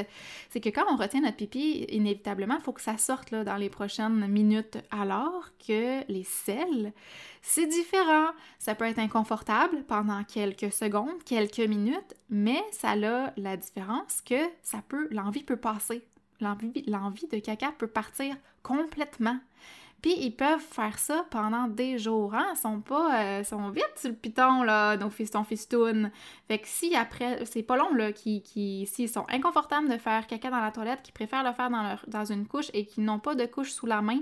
c'est 0.50 0.60
que 0.60 0.68
quand 0.68 0.84
on 0.92 0.98
retient 0.98 1.22
notre 1.22 1.38
pipi, 1.38 1.86
inévitablement, 1.90 2.56
il 2.60 2.62
faut 2.62 2.74
que 2.74 2.82
ça 2.82 2.98
sorte 2.98 3.34
dans 3.34 3.56
les 3.56 3.70
prochaines 3.70 4.28
minutes, 4.28 4.78
alors 4.92 5.50
que 5.66 6.04
les 6.12 6.26
selles, 6.26 6.92
c'est 7.42 7.68
différent. 7.68 8.32
Ça 8.60 8.76
peut 8.76 8.86
être 8.86 9.00
inconfortable 9.00 9.84
pendant 9.88 10.26
quelques 10.26 10.74
secondes, 10.74 11.24
quelques 11.26 11.60
minutes, 11.60 12.16
mais 12.30 12.62
ça 12.72 12.92
a 12.92 13.32
la 13.38 13.56
différence 13.58 14.22
que 14.22 14.44
ça 14.62 14.82
peut, 14.88 15.08
l'envie 15.12 15.44
peut 15.44 15.56
passer. 15.56 16.04
L'envie 16.42 17.28
de 17.32 17.40
caca 17.40 17.72
peut 17.78 17.88
partir 17.88 18.36
complètement. 18.62 19.40
Puis 20.02 20.16
ils 20.18 20.32
peuvent 20.32 20.62
faire 20.62 20.98
ça 20.98 21.26
pendant 21.30 21.68
des 21.68 21.98
jours, 21.98 22.34
hein? 22.34 22.48
Ils 22.54 22.58
sont 22.58 22.80
pas... 22.80 23.24
Euh, 23.24 23.44
vite 23.74 23.94
sur 23.98 24.10
le 24.10 24.16
piton, 24.16 24.64
là, 24.64 24.96
nos 24.98 25.10
fistons 25.10 25.44
fistounes. 25.44 26.12
Fait 26.48 26.60
que 26.60 26.68
si 26.68 26.96
après... 26.96 27.46
C'est 27.46 27.64
pas 27.64 27.76
long, 27.76 27.94
là, 27.94 28.12
qui... 28.12 28.42
qui 28.42 28.86
S'ils 28.86 29.10
sont 29.10 29.26
inconfortables 29.30 29.90
de 29.90 29.98
faire 29.98 30.28
caca 30.28 30.50
dans 30.50 30.62
la 30.62 30.72
toilette, 30.72 31.02
qui 31.02 31.12
préfèrent 31.12 31.44
le 31.44 31.52
faire 31.52 31.70
dans, 31.70 31.84
leur, 31.84 32.06
dans 32.08 32.26
une 32.26 32.48
couche 32.48 32.70
et 32.74 32.86
qui 32.86 33.02
n'ont 33.02 33.20
pas 33.20 33.36
de 33.36 33.46
couche 33.46 33.72
sous 33.72 33.86
la 33.86 34.02
main, 34.02 34.20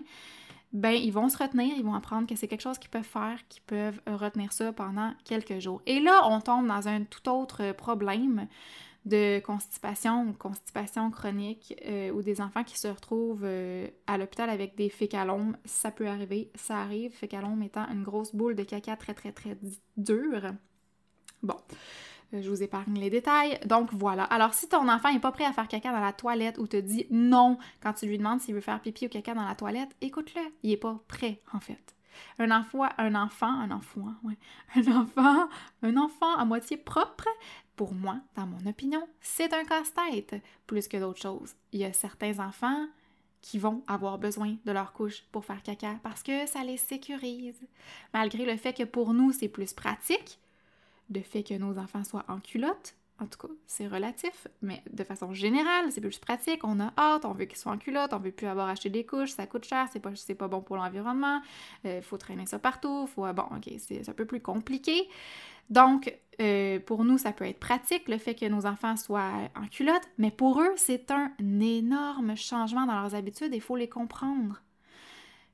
ben 0.73 0.91
ils 0.91 1.13
vont 1.13 1.29
se 1.29 1.37
retenir, 1.37 1.73
ils 1.77 1.83
vont 1.83 1.93
apprendre 1.93 2.27
que 2.27 2.35
c'est 2.35 2.47
quelque 2.47 2.61
chose 2.61 2.77
qu'ils 2.77 2.89
peuvent 2.89 3.03
faire, 3.03 3.39
qu'ils 3.47 3.61
peuvent 3.63 4.01
retenir 4.05 4.51
ça 4.51 4.73
pendant 4.73 5.13
quelques 5.23 5.59
jours. 5.59 5.81
Et 5.85 5.99
là, 5.99 6.21
on 6.25 6.41
tombe 6.41 6.67
dans 6.67 6.87
un 6.87 7.03
tout 7.03 7.29
autre 7.29 7.71
problème 7.71 8.47
de 9.07 9.39
constipation 9.39 10.27
ou 10.27 10.33
constipation 10.33 11.09
chronique 11.11 11.73
euh, 11.85 12.11
ou 12.11 12.21
des 12.21 12.41
enfants 12.41 12.63
qui 12.63 12.77
se 12.77 12.87
retrouvent 12.87 13.45
euh, 13.45 13.87
à 14.05 14.17
l'hôpital 14.17 14.49
avec 14.49 14.75
des 14.75 14.89
fécalomes. 14.89 15.57
Ça 15.65 15.91
peut 15.91 16.07
arriver, 16.07 16.51
ça 16.55 16.77
arrive, 16.77 17.11
fécalome 17.11 17.63
étant 17.63 17.87
une 17.89 18.03
grosse 18.03 18.35
boule 18.35 18.55
de 18.55 18.63
caca 18.63 18.95
très 18.97 19.13
très 19.13 19.31
très 19.31 19.57
dure. 19.95 20.53
Bon, 21.43 21.57
euh, 22.33 22.41
je 22.41 22.49
vous 22.49 22.61
épargne 22.63 22.99
les 22.99 23.09
détails. 23.09 23.59
Donc 23.65 23.89
voilà. 23.93 24.23
Alors 24.25 24.53
si 24.53 24.67
ton 24.67 24.87
enfant 24.89 25.11
n'est 25.11 25.19
pas 25.19 25.31
prêt 25.31 25.45
à 25.45 25.53
faire 25.53 25.67
caca 25.67 25.91
dans 25.91 25.99
la 25.99 26.13
toilette 26.13 26.57
ou 26.57 26.67
te 26.67 26.77
dit 26.77 27.07
non 27.09 27.57
quand 27.81 27.93
tu 27.93 28.05
lui 28.05 28.17
demandes 28.17 28.41
s'il 28.41 28.55
veut 28.55 28.61
faire 28.61 28.81
pipi 28.81 29.07
ou 29.07 29.09
caca 29.09 29.33
dans 29.33 29.47
la 29.47 29.55
toilette, 29.55 29.95
écoute-le. 30.01 30.41
Il 30.63 30.69
n'est 30.71 30.77
pas 30.77 30.99
prêt 31.07 31.41
en 31.53 31.59
fait. 31.59 31.96
Un 32.39 32.51
enfant, 32.51 32.87
un 32.97 33.15
enfant, 33.15 33.51
un 33.51 33.71
enfant, 33.71 34.13
un 34.75 34.95
enfant, 34.95 35.49
un 35.81 35.97
enfant 35.97 36.35
à 36.35 36.45
moitié 36.45 36.77
propre 36.77 37.27
pour 37.77 37.93
moi, 37.93 38.19
dans 38.35 38.47
mon 38.47 38.65
opinion, 38.65 39.07
c'est 39.21 39.53
un 39.53 39.63
casse-tête 39.63 40.35
plus 40.65 40.87
que 40.87 40.97
d'autres 40.97 41.21
choses. 41.21 41.53
Il 41.71 41.79
y 41.79 41.85
a 41.85 41.93
certains 41.93 42.39
enfants 42.39 42.87
qui 43.41 43.59
vont 43.59 43.83
avoir 43.87 44.17
besoin 44.17 44.57
de 44.65 44.71
leur 44.71 44.93
couche 44.93 45.23
pour 45.31 45.45
faire 45.45 45.61
caca 45.61 45.99
parce 46.01 46.23
que 46.23 46.47
ça 46.47 46.63
les 46.63 46.77
sécurise. 46.77 47.61
Malgré 48.13 48.45
le 48.45 48.57
fait 48.57 48.73
que 48.73 48.83
pour 48.83 49.13
nous, 49.13 49.31
c'est 49.31 49.47
plus 49.47 49.73
pratique, 49.73 50.39
le 51.13 51.21
fait 51.21 51.43
que 51.43 51.53
nos 51.53 51.77
enfants 51.77 52.03
soient 52.03 52.25
en 52.27 52.39
culotte, 52.39 52.95
en 53.19 53.25
tout 53.25 53.47
cas, 53.47 53.53
c'est 53.65 53.87
relatif, 53.87 54.47
mais 54.61 54.83
de 54.91 55.03
façon 55.03 55.33
générale, 55.33 55.91
c'est 55.91 56.01
plus 56.01 56.19
pratique. 56.19 56.63
On 56.63 56.79
a 56.79 56.93
hâte, 56.97 57.25
on 57.25 57.33
veut 57.33 57.45
qu'ils 57.45 57.57
soient 57.57 57.71
en 57.71 57.77
culotte, 57.77 58.13
on 58.13 58.19
veut 58.19 58.31
plus 58.31 58.47
avoir 58.47 58.69
acheté 58.69 58.89
des 58.89 59.05
couches, 59.05 59.31
ça 59.31 59.47
coûte 59.47 59.65
cher, 59.65 59.87
c'est 59.91 59.99
pas, 59.99 60.11
pas 60.37 60.47
bon 60.47 60.61
pour 60.61 60.77
l'environnement, 60.77 61.41
il 61.83 61.89
euh, 61.89 62.01
faut 62.01 62.17
traîner 62.17 62.45
ça 62.45 62.59
partout, 62.59 63.07
faut, 63.07 63.25
bon, 63.33 63.45
ok, 63.55 63.71
c'est 63.79 64.07
un 64.07 64.13
peu 64.13 64.25
plus 64.25 64.41
compliqué. 64.41 65.07
Donc, 65.69 66.15
euh, 66.39 66.79
pour 66.79 67.03
nous, 67.03 67.17
ça 67.17 67.31
peut 67.31 67.45
être 67.45 67.59
pratique, 67.59 68.07
le 68.07 68.17
fait 68.17 68.35
que 68.35 68.45
nos 68.45 68.65
enfants 68.65 68.95
soient 68.95 69.49
en 69.55 69.67
culotte, 69.67 70.07
mais 70.17 70.31
pour 70.31 70.61
eux, 70.61 70.73
c'est 70.75 71.11
un 71.11 71.31
énorme 71.39 72.35
changement 72.37 72.85
dans 72.85 73.01
leurs 73.01 73.15
habitudes 73.15 73.53
et 73.53 73.57
il 73.57 73.61
faut 73.61 73.75
les 73.75 73.89
comprendre. 73.89 74.61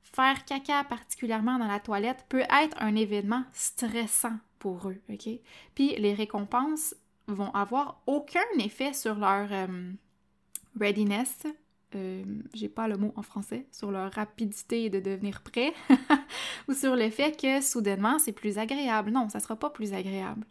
Faire 0.02 0.44
caca, 0.44 0.84
particulièrement 0.84 1.58
dans 1.58 1.66
la 1.66 1.80
toilette, 1.80 2.26
peut 2.28 2.44
être 2.62 2.76
un 2.80 2.94
événement 2.94 3.44
stressant 3.52 4.36
pour 4.58 4.88
eux, 4.88 5.00
OK? 5.10 5.28
Puis 5.74 5.96
les 5.96 6.14
récompenses 6.14 6.94
vont 7.26 7.50
avoir 7.52 8.02
aucun 8.06 8.40
effet 8.58 8.92
sur 8.92 9.14
leur 9.16 9.48
euh, 9.50 9.92
readiness, 10.78 11.46
euh, 11.94 12.24
j'ai 12.54 12.68
pas 12.68 12.88
le 12.88 12.96
mot 12.96 13.12
en 13.16 13.22
français, 13.22 13.66
sur 13.70 13.90
leur 13.90 14.12
rapidité 14.12 14.90
de 14.90 15.00
devenir 15.00 15.42
prêt, 15.42 15.72
ou 16.68 16.74
sur 16.74 16.96
le 16.96 17.10
fait 17.10 17.40
que 17.40 17.60
soudainement 17.60 18.18
c'est 18.18 18.32
plus 18.32 18.58
agréable. 18.58 19.10
Non, 19.10 19.28
ça 19.28 19.40
sera 19.40 19.56
pas 19.56 19.70
plus 19.70 19.92
agréable. 19.92 20.46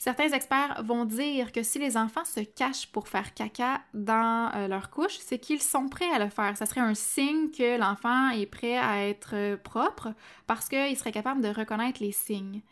Certains 0.00 0.28
experts 0.28 0.80
vont 0.84 1.04
dire 1.04 1.50
que 1.50 1.64
si 1.64 1.80
les 1.80 1.96
enfants 1.96 2.24
se 2.24 2.38
cachent 2.38 2.86
pour 2.86 3.08
faire 3.08 3.34
caca 3.34 3.80
dans 3.94 4.52
euh, 4.54 4.68
leur 4.68 4.90
couche, 4.90 5.18
c'est 5.18 5.40
qu'ils 5.40 5.60
sont 5.60 5.88
prêts 5.88 6.10
à 6.14 6.20
le 6.20 6.30
faire. 6.30 6.56
Ça 6.56 6.66
serait 6.66 6.80
un 6.80 6.94
signe 6.94 7.50
que 7.50 7.76
l'enfant 7.76 8.30
est 8.30 8.46
prêt 8.46 8.78
à 8.78 9.08
être 9.08 9.56
propre 9.64 10.14
parce 10.46 10.68
qu'il 10.68 10.96
serait 10.96 11.10
capable 11.10 11.42
de 11.42 11.48
reconnaître 11.48 12.00
les 12.00 12.12
signes. 12.12 12.62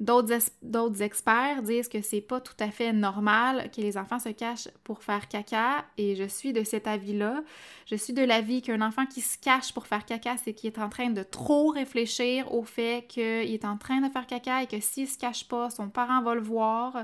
D'autres 0.00 1.02
experts 1.02 1.62
disent 1.62 1.88
que 1.88 2.00
c'est 2.02 2.20
pas 2.20 2.40
tout 2.40 2.54
à 2.60 2.70
fait 2.70 2.92
normal 2.92 3.68
que 3.74 3.80
les 3.80 3.98
enfants 3.98 4.20
se 4.20 4.28
cachent 4.28 4.68
pour 4.84 5.02
faire 5.02 5.26
caca 5.26 5.84
et 5.96 6.14
je 6.14 6.22
suis 6.22 6.52
de 6.52 6.62
cet 6.62 6.86
avis-là. 6.86 7.42
Je 7.86 7.96
suis 7.96 8.12
de 8.12 8.22
l'avis 8.22 8.62
qu'un 8.62 8.80
enfant 8.80 9.06
qui 9.06 9.20
se 9.20 9.36
cache 9.36 9.72
pour 9.72 9.88
faire 9.88 10.04
caca, 10.04 10.36
c'est 10.36 10.54
qu'il 10.54 10.68
est 10.68 10.78
en 10.78 10.88
train 10.88 11.10
de 11.10 11.24
trop 11.24 11.70
réfléchir 11.70 12.54
au 12.54 12.62
fait 12.62 13.06
qu'il 13.08 13.22
est 13.22 13.64
en 13.64 13.76
train 13.76 14.00
de 14.00 14.08
faire 14.08 14.28
caca 14.28 14.62
et 14.62 14.68
que 14.68 14.78
s'il 14.78 15.08
se 15.08 15.18
cache 15.18 15.48
pas, 15.48 15.68
son 15.68 15.88
parent 15.88 16.22
va 16.22 16.36
le 16.36 16.42
voir. 16.42 16.96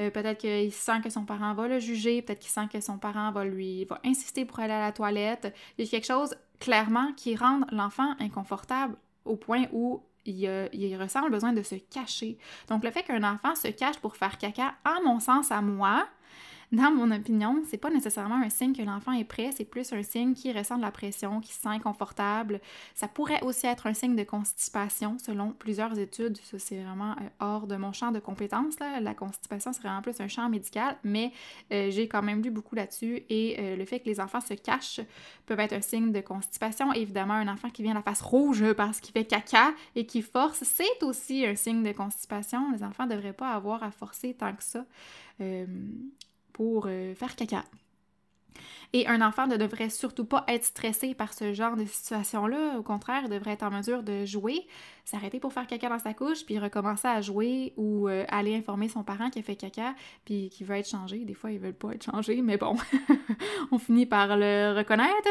Euh, 0.00 0.10
peut-être 0.10 0.40
qu'il 0.40 0.72
sent 0.72 1.00
que 1.04 1.10
son 1.10 1.24
parent 1.24 1.54
va 1.54 1.68
le 1.68 1.78
juger, 1.78 2.22
peut-être 2.22 2.40
qu'il 2.40 2.50
sent 2.50 2.66
que 2.72 2.80
son 2.80 2.98
parent 2.98 3.30
va 3.30 3.44
lui 3.44 3.84
va 3.84 4.00
insister 4.04 4.44
pour 4.44 4.58
aller 4.58 4.72
à 4.72 4.80
la 4.80 4.90
toilette. 4.90 5.54
Il 5.78 5.84
y 5.84 5.88
a 5.88 5.90
quelque 5.90 6.06
chose 6.08 6.34
clairement 6.58 7.12
qui 7.16 7.36
rend 7.36 7.60
l'enfant 7.70 8.16
inconfortable 8.18 8.96
au 9.24 9.36
point 9.36 9.66
où 9.72 10.02
il, 10.24 10.96
ressent 11.00 11.24
le 11.24 11.30
besoin 11.30 11.52
de 11.52 11.62
se 11.62 11.74
cacher. 11.74 12.38
Donc, 12.68 12.84
le 12.84 12.90
fait 12.90 13.02
qu'un 13.02 13.22
enfant 13.22 13.54
se 13.54 13.68
cache 13.68 13.98
pour 13.98 14.16
faire 14.16 14.38
caca, 14.38 14.74
à 14.84 15.00
mon 15.04 15.20
sens, 15.20 15.50
à 15.50 15.60
moi, 15.62 16.06
dans 16.72 16.90
mon 16.90 17.10
opinion, 17.10 17.62
c'est 17.68 17.76
pas 17.76 17.90
nécessairement 17.90 18.36
un 18.36 18.48
signe 18.48 18.72
que 18.72 18.80
l'enfant 18.80 19.12
est 19.12 19.24
prêt, 19.24 19.50
c'est 19.54 19.66
plus 19.66 19.92
un 19.92 20.02
signe 20.02 20.32
qui 20.32 20.50
ressent 20.52 20.78
de 20.78 20.82
la 20.82 20.90
pression, 20.90 21.40
qui 21.40 21.52
se 21.52 21.60
sent 21.60 21.68
inconfortable. 21.68 22.62
Ça 22.94 23.08
pourrait 23.08 23.42
aussi 23.42 23.66
être 23.66 23.86
un 23.86 23.92
signe 23.92 24.16
de 24.16 24.24
constipation 24.24 25.18
selon 25.18 25.52
plusieurs 25.52 25.98
études. 25.98 26.38
Ça, 26.38 26.58
c'est 26.58 26.82
vraiment 26.82 27.12
euh, 27.12 27.28
hors 27.40 27.66
de 27.66 27.76
mon 27.76 27.92
champ 27.92 28.10
de 28.10 28.20
compétences. 28.20 28.80
Là. 28.80 29.00
La 29.00 29.12
constipation, 29.12 29.74
c'est 29.74 29.82
vraiment 29.82 30.00
plus 30.00 30.18
un 30.20 30.28
champ 30.28 30.48
médical, 30.48 30.96
mais 31.04 31.32
euh, 31.72 31.90
j'ai 31.90 32.08
quand 32.08 32.22
même 32.22 32.42
lu 32.42 32.50
beaucoup 32.50 32.74
là-dessus 32.74 33.22
et 33.28 33.56
euh, 33.58 33.76
le 33.76 33.84
fait 33.84 34.00
que 34.00 34.06
les 34.06 34.18
enfants 34.18 34.40
se 34.40 34.54
cachent 34.54 35.00
peut 35.44 35.58
être 35.58 35.74
un 35.74 35.82
signe 35.82 36.10
de 36.10 36.20
constipation. 36.22 36.90
Évidemment, 36.94 37.34
un 37.34 37.48
enfant 37.48 37.68
qui 37.68 37.82
vient 37.82 37.92
la 37.92 38.02
face 38.02 38.22
rouge 38.22 38.72
parce 38.72 38.98
qu'il 38.98 39.12
fait 39.12 39.26
caca 39.26 39.74
et 39.94 40.06
qui 40.06 40.22
force, 40.22 40.64
c'est 40.64 41.02
aussi 41.02 41.44
un 41.44 41.54
signe 41.54 41.82
de 41.82 41.92
constipation. 41.92 42.72
Les 42.72 42.82
enfants 42.82 43.04
ne 43.04 43.14
devraient 43.14 43.34
pas 43.34 43.52
avoir 43.52 43.82
à 43.82 43.90
forcer 43.90 44.32
tant 44.32 44.54
que 44.54 44.64
ça 44.64 44.86
pour 46.52 46.86
euh, 46.88 47.14
faire 47.14 47.36
caca. 47.36 47.64
Et 48.94 49.06
un 49.08 49.22
enfant 49.22 49.46
ne 49.46 49.56
devrait 49.56 49.88
surtout 49.88 50.26
pas 50.26 50.44
être 50.48 50.64
stressé 50.64 51.14
par 51.14 51.32
ce 51.32 51.54
genre 51.54 51.76
de 51.76 51.84
situation-là. 51.86 52.76
Au 52.78 52.82
contraire, 52.82 53.22
il 53.24 53.30
devrait 53.30 53.52
être 53.52 53.62
en 53.62 53.70
mesure 53.70 54.02
de 54.02 54.26
jouer, 54.26 54.66
s'arrêter 55.06 55.40
pour 55.40 55.54
faire 55.54 55.66
caca 55.66 55.88
dans 55.88 55.98
sa 55.98 56.12
couche, 56.12 56.44
puis 56.44 56.58
recommencer 56.58 57.08
à 57.08 57.22
jouer 57.22 57.72
ou 57.78 58.08
euh, 58.08 58.26
aller 58.28 58.54
informer 58.54 58.90
son 58.90 59.02
parent 59.02 59.30
qui 59.30 59.38
a 59.38 59.42
fait 59.42 59.56
caca, 59.56 59.94
puis 60.26 60.50
qui 60.50 60.62
veut 60.64 60.76
être 60.76 60.88
changé. 60.88 61.24
Des 61.24 61.32
fois, 61.32 61.52
ils 61.52 61.58
veulent 61.58 61.72
pas 61.72 61.92
être 61.92 62.04
changés, 62.04 62.42
mais 62.42 62.58
bon, 62.58 62.76
on 63.72 63.78
finit 63.78 64.04
par 64.04 64.36
le 64.36 64.76
reconnaître 64.76 65.28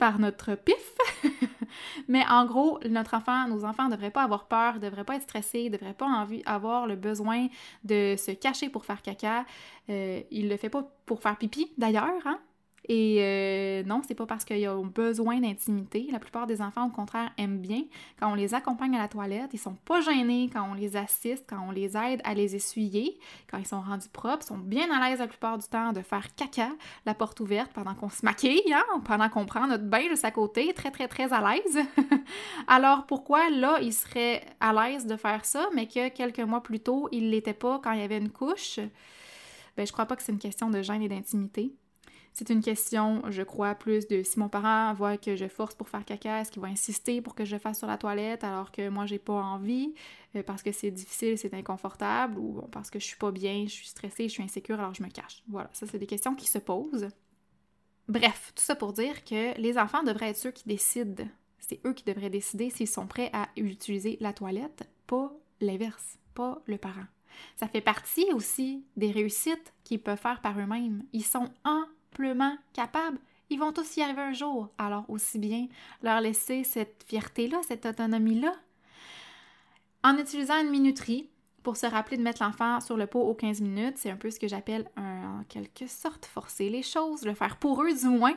par 0.00 0.18
notre 0.18 0.56
pif. 0.56 0.74
mais 2.08 2.24
en 2.28 2.44
gros, 2.44 2.80
notre 2.88 3.14
enfant, 3.14 3.46
nos 3.46 3.64
enfants 3.64 3.84
ne 3.84 3.94
devraient 3.94 4.10
pas 4.10 4.24
avoir 4.24 4.48
peur, 4.48 4.74
ne 4.74 4.80
devraient 4.80 5.04
pas 5.04 5.14
être 5.14 5.22
stressés, 5.22 5.70
ne 5.70 5.76
devraient 5.76 5.94
pas 5.94 6.26
avoir 6.44 6.88
le 6.88 6.96
besoin 6.96 7.46
de 7.84 8.16
se 8.18 8.32
cacher 8.32 8.68
pour 8.68 8.84
faire 8.84 9.00
caca. 9.00 9.44
Euh, 9.90 10.22
il 10.32 10.48
le 10.48 10.56
fait 10.56 10.70
pas 10.70 10.90
pour 11.06 11.22
faire 11.22 11.36
pipi, 11.36 11.70
d'ailleurs, 11.78 12.26
hein? 12.26 12.40
Et 12.92 13.18
euh, 13.20 13.84
non, 13.84 14.02
c'est 14.04 14.16
pas 14.16 14.26
parce 14.26 14.44
qu'ils 14.44 14.68
ont 14.68 14.84
besoin 14.84 15.38
d'intimité. 15.38 16.08
La 16.10 16.18
plupart 16.18 16.48
des 16.48 16.60
enfants, 16.60 16.88
au 16.88 16.90
contraire, 16.90 17.30
aiment 17.38 17.60
bien. 17.60 17.84
Quand 18.18 18.32
on 18.32 18.34
les 18.34 18.52
accompagne 18.52 18.96
à 18.96 18.98
la 18.98 19.06
toilette, 19.06 19.50
ils 19.52 19.60
sont 19.60 19.76
pas 19.84 20.00
gênés 20.00 20.50
quand 20.52 20.68
on 20.68 20.74
les 20.74 20.96
assiste, 20.96 21.44
quand 21.48 21.64
on 21.68 21.70
les 21.70 21.96
aide 21.96 22.20
à 22.24 22.34
les 22.34 22.56
essuyer, 22.56 23.16
quand 23.48 23.58
ils 23.58 23.66
sont 23.66 23.80
rendus 23.80 24.08
propres, 24.08 24.44
sont 24.44 24.58
bien 24.58 24.90
à 24.90 25.08
l'aise 25.08 25.20
la 25.20 25.28
plupart 25.28 25.56
du 25.56 25.68
temps 25.68 25.92
de 25.92 26.02
faire 26.02 26.34
caca, 26.34 26.70
la 27.06 27.14
porte 27.14 27.38
ouverte 27.38 27.70
pendant 27.72 27.94
qu'on 27.94 28.10
se 28.10 28.24
maquille, 28.24 28.74
hein, 28.74 29.00
pendant 29.04 29.28
qu'on 29.28 29.46
prend 29.46 29.68
notre 29.68 29.84
bain 29.84 30.10
de 30.10 30.16
sa 30.16 30.32
côté, 30.32 30.74
très 30.74 30.90
très 30.90 31.06
très 31.06 31.32
à 31.32 31.48
l'aise. 31.48 31.78
Alors 32.66 33.06
pourquoi 33.06 33.50
là, 33.50 33.78
ils 33.80 33.92
seraient 33.92 34.44
à 34.58 34.72
l'aise 34.72 35.06
de 35.06 35.14
faire 35.14 35.44
ça, 35.44 35.68
mais 35.76 35.86
que 35.86 36.08
quelques 36.08 36.40
mois 36.40 36.64
plus 36.64 36.80
tôt, 36.80 37.08
ils 37.12 37.30
l'étaient 37.30 37.54
pas 37.54 37.78
quand 37.78 37.92
il 37.92 38.00
y 38.00 38.04
avait 38.04 38.18
une 38.18 38.30
couche? 38.30 38.80
Ben, 39.76 39.86
je 39.86 39.92
crois 39.92 40.06
pas 40.06 40.16
que 40.16 40.24
c'est 40.24 40.32
une 40.32 40.40
question 40.40 40.70
de 40.70 40.82
gêne 40.82 41.02
et 41.02 41.08
d'intimité. 41.08 41.72
C'est 42.32 42.50
une 42.50 42.62
question, 42.62 43.22
je 43.28 43.42
crois, 43.42 43.74
plus 43.74 44.06
de 44.06 44.22
si 44.22 44.38
mon 44.38 44.48
parent 44.48 44.94
voit 44.94 45.16
que 45.16 45.34
je 45.34 45.48
force 45.48 45.74
pour 45.74 45.88
faire 45.88 46.04
caca, 46.04 46.40
est-ce 46.40 46.52
qu'il 46.52 46.62
va 46.62 46.68
insister 46.68 47.20
pour 47.20 47.34
que 47.34 47.44
je 47.44 47.58
fasse 47.58 47.78
sur 47.78 47.88
la 47.88 47.98
toilette 47.98 48.44
alors 48.44 48.70
que 48.70 48.88
moi 48.88 49.04
j'ai 49.04 49.18
pas 49.18 49.34
envie 49.34 49.94
euh, 50.36 50.42
parce 50.42 50.62
que 50.62 50.70
c'est 50.70 50.90
difficile, 50.90 51.36
c'est 51.36 51.52
inconfortable 51.54 52.38
ou 52.38 52.62
parce 52.70 52.88
que 52.88 52.98
je 52.98 53.04
suis 53.04 53.16
pas 53.16 53.32
bien, 53.32 53.64
je 53.64 53.72
suis 53.72 53.88
stressée, 53.88 54.28
je 54.28 54.32
suis 54.32 54.42
insécure 54.42 54.78
alors 54.78 54.94
je 54.94 55.02
me 55.02 55.08
cache. 55.08 55.42
Voilà, 55.48 55.70
ça 55.72 55.86
c'est 55.86 55.98
des 55.98 56.06
questions 56.06 56.34
qui 56.34 56.46
se 56.46 56.58
posent. 56.58 57.08
Bref, 58.08 58.52
tout 58.54 58.62
ça 58.62 58.74
pour 58.74 58.92
dire 58.92 59.24
que 59.24 59.58
les 59.60 59.78
enfants 59.78 60.02
devraient 60.02 60.30
être 60.30 60.36
ceux 60.36 60.50
qui 60.50 60.66
décident. 60.66 61.24
C'est 61.58 61.80
eux 61.86 61.92
qui 61.92 62.04
devraient 62.04 62.30
décider 62.30 62.70
s'ils 62.70 62.88
sont 62.88 63.06
prêts 63.06 63.30
à 63.32 63.48
utiliser 63.56 64.16
la 64.20 64.32
toilette, 64.32 64.88
pas 65.06 65.32
l'inverse, 65.60 66.18
pas 66.34 66.62
le 66.66 66.78
parent. 66.78 67.06
Ça 67.56 67.68
fait 67.68 67.80
partie 67.80 68.26
aussi 68.32 68.84
des 68.96 69.10
réussites 69.10 69.72
qu'ils 69.84 70.02
peuvent 70.02 70.18
faire 70.18 70.40
par 70.40 70.58
eux-mêmes. 70.58 71.04
Ils 71.12 71.24
sont 71.24 71.50
capables. 72.72 73.18
Ils 73.50 73.58
vont 73.58 73.72
tous 73.72 73.96
y 73.96 74.02
arriver 74.02 74.22
un 74.22 74.32
jour. 74.32 74.68
Alors 74.78 75.04
aussi 75.08 75.38
bien 75.38 75.66
leur 76.02 76.20
laisser 76.20 76.64
cette 76.64 77.04
fierté-là, 77.06 77.60
cette 77.66 77.86
autonomie-là. 77.86 78.54
En 80.02 80.16
utilisant 80.16 80.60
une 80.60 80.70
minuterie, 80.70 81.28
pour 81.62 81.76
se 81.76 81.86
rappeler 81.86 82.16
de 82.16 82.22
mettre 82.22 82.42
l'enfant 82.42 82.80
sur 82.80 82.96
le 82.96 83.06
pot 83.06 83.20
aux 83.20 83.34
15 83.34 83.60
minutes. 83.60 83.98
C'est 83.98 84.10
un 84.10 84.16
peu 84.16 84.30
ce 84.30 84.40
que 84.40 84.48
j'appelle 84.48 84.90
en 84.96 85.42
quelque 85.48 85.86
sorte 85.86 86.26
forcer 86.26 86.70
les 86.70 86.82
choses, 86.82 87.24
le 87.24 87.34
faire 87.34 87.56
pour 87.56 87.82
eux 87.82 87.92
du 87.92 88.06
moins. 88.06 88.34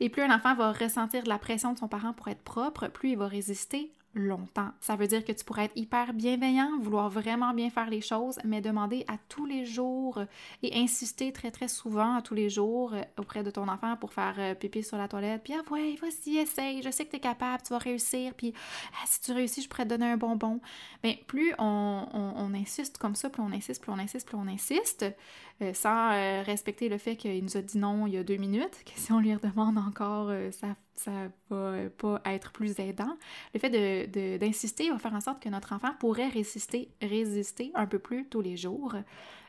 Et 0.00 0.08
plus 0.08 0.22
un 0.22 0.34
enfant 0.34 0.54
va 0.54 0.72
ressentir 0.72 1.24
la 1.26 1.38
pression 1.38 1.72
de 1.72 1.78
son 1.78 1.88
parent 1.88 2.12
pour 2.12 2.28
être 2.28 2.42
propre, 2.42 2.88
plus 2.88 3.10
il 3.10 3.18
va 3.18 3.28
résister 3.28 3.92
longtemps. 4.14 4.70
Ça 4.80 4.96
veut 4.96 5.06
dire 5.06 5.24
que 5.24 5.32
tu 5.32 5.44
pourrais 5.44 5.64
être 5.66 5.76
hyper 5.76 6.12
bienveillant, 6.12 6.78
vouloir 6.80 7.10
vraiment 7.10 7.52
bien 7.52 7.70
faire 7.70 7.90
les 7.90 8.00
choses, 8.00 8.38
mais 8.44 8.60
demander 8.60 9.04
à 9.08 9.16
tous 9.28 9.46
les 9.46 9.64
jours 9.64 10.20
et 10.62 10.78
insister 10.78 11.32
très 11.32 11.50
très 11.50 11.68
souvent 11.68 12.16
à 12.16 12.22
tous 12.22 12.34
les 12.34 12.48
jours 12.48 12.94
euh, 12.94 13.02
auprès 13.18 13.42
de 13.42 13.50
ton 13.50 13.68
enfant 13.68 13.96
pour 13.96 14.12
faire 14.12 14.34
euh, 14.38 14.54
pipi 14.54 14.82
sur 14.82 14.96
la 14.96 15.08
toilette. 15.08 15.42
Puis 15.42 15.54
ah 15.54 15.72
ouais, 15.72 15.96
vas-y, 16.00 16.38
essaye, 16.38 16.82
je 16.82 16.90
sais 16.90 17.04
que 17.04 17.10
tu 17.10 17.16
es 17.16 17.20
capable, 17.20 17.62
tu 17.62 17.72
vas 17.72 17.78
réussir. 17.78 18.34
Puis 18.34 18.54
ah, 18.92 19.04
si 19.06 19.20
tu 19.20 19.32
réussis, 19.32 19.62
je 19.62 19.68
pourrais 19.68 19.84
te 19.84 19.90
donner 19.90 20.06
un 20.06 20.16
bonbon. 20.16 20.60
Bien, 21.02 21.14
plus 21.26 21.54
on, 21.58 22.52
insiste 22.54 22.98
comme 22.98 23.14
ça, 23.14 23.30
plus 23.30 23.42
on 23.42 23.52
insiste, 23.52 23.82
plus 23.82 23.92
on 23.92 23.98
insiste, 23.98 24.28
plus 24.28 24.36
on 24.36 24.46
insiste, 24.46 25.04
euh, 25.60 25.74
sans 25.74 26.10
respecter 26.44 26.88
le 26.88 26.98
fait 26.98 27.16
qu'il 27.16 27.42
nous 27.42 27.56
a 27.56 27.62
dit 27.62 27.78
non 27.78 28.06
il 28.06 28.14
y 28.14 28.16
a 28.16 28.22
deux 28.22 28.36
minutes, 28.36 28.84
que 28.84 28.92
si 28.94 29.12
on 29.12 29.18
lui 29.18 29.34
redemande 29.34 29.78
encore, 29.78 30.32
ça 30.52 30.68
ça 30.96 31.10
va 31.50 31.90
pas 31.90 32.20
être 32.24 32.52
plus 32.52 32.78
aidant. 32.78 33.16
Le 33.52 33.60
fait 33.60 34.38
d'insister 34.38 34.90
va 34.90 34.98
faire 34.98 35.14
en 35.14 35.20
sorte 35.20 35.42
que 35.42 35.48
notre 35.48 35.72
enfant 35.72 35.90
pourrait 35.98 36.28
résister, 36.28 36.88
résister 37.02 37.72
un 37.74 37.86
peu 37.86 37.98
plus 37.98 38.26
tous 38.28 38.40
les 38.40 38.56
jours. 38.56 38.94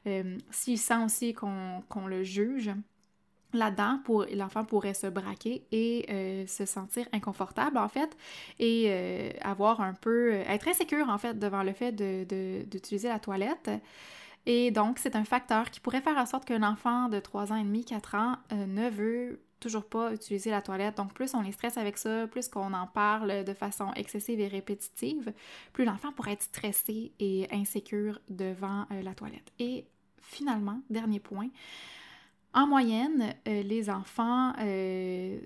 Euh, 0.07 0.37
s'il 0.51 0.77
sent 0.77 1.03
aussi 1.03 1.33
qu'on 1.33 2.07
le 2.07 2.23
juge, 2.23 2.71
là-dedans, 3.53 3.99
pour, 4.03 4.25
l'enfant 4.33 4.65
pourrait 4.65 4.93
se 4.93 5.07
braquer 5.07 5.65
et 5.71 6.05
euh, 6.09 6.47
se 6.47 6.65
sentir 6.65 7.07
inconfortable, 7.13 7.77
en 7.77 7.87
fait, 7.87 8.15
et 8.59 8.85
euh, 8.87 9.29
avoir 9.41 9.81
un 9.81 9.93
peu... 9.93 10.33
être 10.33 10.67
insécure, 10.67 11.09
en 11.09 11.17
fait, 11.17 11.39
devant 11.39 11.63
le 11.63 11.73
fait 11.73 11.93
d'utiliser 11.93 13.07
la 13.07 13.19
toilette. 13.19 13.69
Et 14.45 14.71
donc, 14.71 14.99
c'est 14.99 15.15
un 15.15 15.23
facteur 15.23 15.71
qui 15.71 15.79
pourrait 15.79 16.01
faire 16.01 16.17
en 16.17 16.25
sorte 16.25 16.45
qu'un 16.45 16.63
enfant 16.63 17.07
de 17.07 17.19
3 17.19 17.53
ans 17.53 17.55
et 17.55 17.63
demi, 17.63 17.85
4 17.85 18.15
ans, 18.15 18.35
ne 18.51 18.89
veut 18.89 19.39
toujours 19.59 19.85
pas 19.85 20.13
utiliser 20.13 20.51
la 20.51 20.61
toilette. 20.61 20.97
Donc, 20.97 21.13
plus 21.13 21.33
on 21.33 21.43
est 21.43 21.51
stressé 21.51 21.79
avec 21.79 21.97
ça, 21.97 22.27
plus 22.27 22.47
qu'on 22.47 22.73
en 22.73 22.87
parle 22.87 23.43
de 23.43 23.53
façon 23.53 23.91
excessive 23.93 24.39
et 24.39 24.47
répétitive, 24.47 25.33
plus 25.73 25.85
l'enfant 25.85 26.11
pourrait 26.11 26.33
être 26.33 26.43
stressé 26.43 27.13
et 27.19 27.47
insécure 27.51 28.19
devant 28.29 28.85
euh, 28.91 29.01
la 29.01 29.13
toilette. 29.13 29.51
Et 29.59 29.85
finalement, 30.21 30.81
dernier 30.89 31.19
point, 31.19 31.49
en 32.55 32.67
moyenne, 32.67 33.33
euh, 33.49 33.63
les 33.63 33.89
enfants 33.89 34.53
euh, 34.61 35.37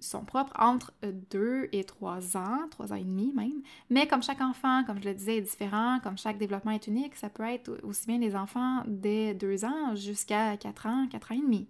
sont 0.00 0.24
propres 0.24 0.54
entre 0.58 0.94
2 1.30 1.68
et 1.70 1.84
3 1.84 2.38
ans, 2.38 2.66
3 2.70 2.94
ans 2.94 2.96
et 2.96 3.04
demi 3.04 3.30
même. 3.34 3.60
Mais 3.90 4.06
comme 4.06 4.22
chaque 4.22 4.40
enfant, 4.40 4.82
comme 4.84 4.98
je 5.02 5.06
le 5.06 5.14
disais, 5.14 5.36
est 5.36 5.42
différent, 5.42 6.00
comme 6.02 6.16
chaque 6.16 6.38
développement 6.38 6.70
est 6.70 6.86
unique, 6.86 7.14
ça 7.14 7.28
peut 7.28 7.42
être 7.42 7.78
aussi 7.82 8.06
bien 8.06 8.18
les 8.18 8.34
enfants 8.34 8.82
dès 8.86 9.34
2 9.34 9.66
ans 9.66 9.94
jusqu'à 9.96 10.56
4 10.56 10.86
ans, 10.86 11.06
4 11.10 11.32
ans 11.32 11.34
et 11.34 11.42
demi. 11.42 11.68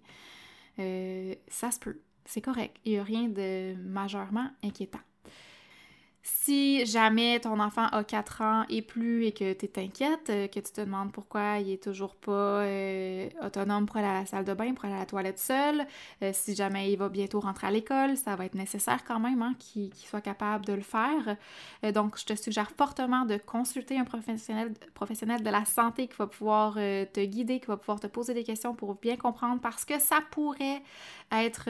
Euh, 0.79 1.35
ça 1.47 1.71
se 1.71 1.79
peut, 1.79 2.01
c'est 2.25 2.41
correct. 2.41 2.77
Il 2.85 2.93
n'y 2.93 2.97
a 2.99 3.03
rien 3.03 3.27
de 3.29 3.75
majeurement 3.75 4.49
inquiétant. 4.63 4.99
Si 6.29 6.85
jamais 6.85 7.39
ton 7.39 7.57
enfant 7.61 7.85
a 7.87 8.03
4 8.03 8.41
ans 8.41 8.65
et 8.67 8.81
plus 8.81 9.25
et 9.25 9.31
que 9.31 9.53
tu 9.53 9.69
t'inquiète, 9.69 10.29
euh, 10.29 10.47
que 10.49 10.59
tu 10.59 10.73
te 10.73 10.81
demandes 10.81 11.13
pourquoi 11.13 11.59
il 11.59 11.71
est 11.71 11.81
toujours 11.81 12.15
pas 12.15 12.63
euh, 12.63 13.29
autonome 13.41 13.85
pour 13.85 13.95
aller 13.95 14.07
à 14.07 14.13
la 14.19 14.25
salle 14.25 14.43
de 14.43 14.53
bain, 14.53 14.73
pour 14.73 14.83
à 14.85 14.89
la 14.89 15.05
toilette 15.05 15.39
seul, 15.39 15.87
euh, 16.21 16.31
si 16.33 16.53
jamais 16.53 16.91
il 16.91 16.97
va 16.97 17.07
bientôt 17.07 17.39
rentrer 17.39 17.67
à 17.67 17.71
l'école, 17.71 18.17
ça 18.17 18.35
va 18.35 18.43
être 18.43 18.55
nécessaire 18.55 19.05
quand 19.05 19.21
même 19.21 19.41
hein, 19.41 19.53
qu'il 19.57 19.93
soit 19.95 20.19
capable 20.19 20.65
de 20.65 20.73
le 20.73 20.81
faire. 20.81 21.37
donc, 21.93 22.19
je 22.19 22.25
te 22.25 22.35
suggère 22.35 22.71
fortement 22.71 23.23
de 23.23 23.37
consulter 23.37 23.97
un 23.97 24.03
professionnel 24.03 25.43
de 25.43 25.49
la 25.49 25.63
santé 25.63 26.07
qui 26.07 26.17
va 26.17 26.27
pouvoir 26.27 26.73
te 26.73 27.23
guider, 27.23 27.61
qui 27.61 27.67
va 27.67 27.77
pouvoir 27.77 28.01
te 28.01 28.07
poser 28.07 28.33
des 28.33 28.43
questions 28.43 28.75
pour 28.75 28.95
bien 28.95 29.15
comprendre 29.15 29.61
parce 29.61 29.85
que 29.85 29.97
ça 29.97 30.19
pourrait 30.31 30.81
être 31.31 31.67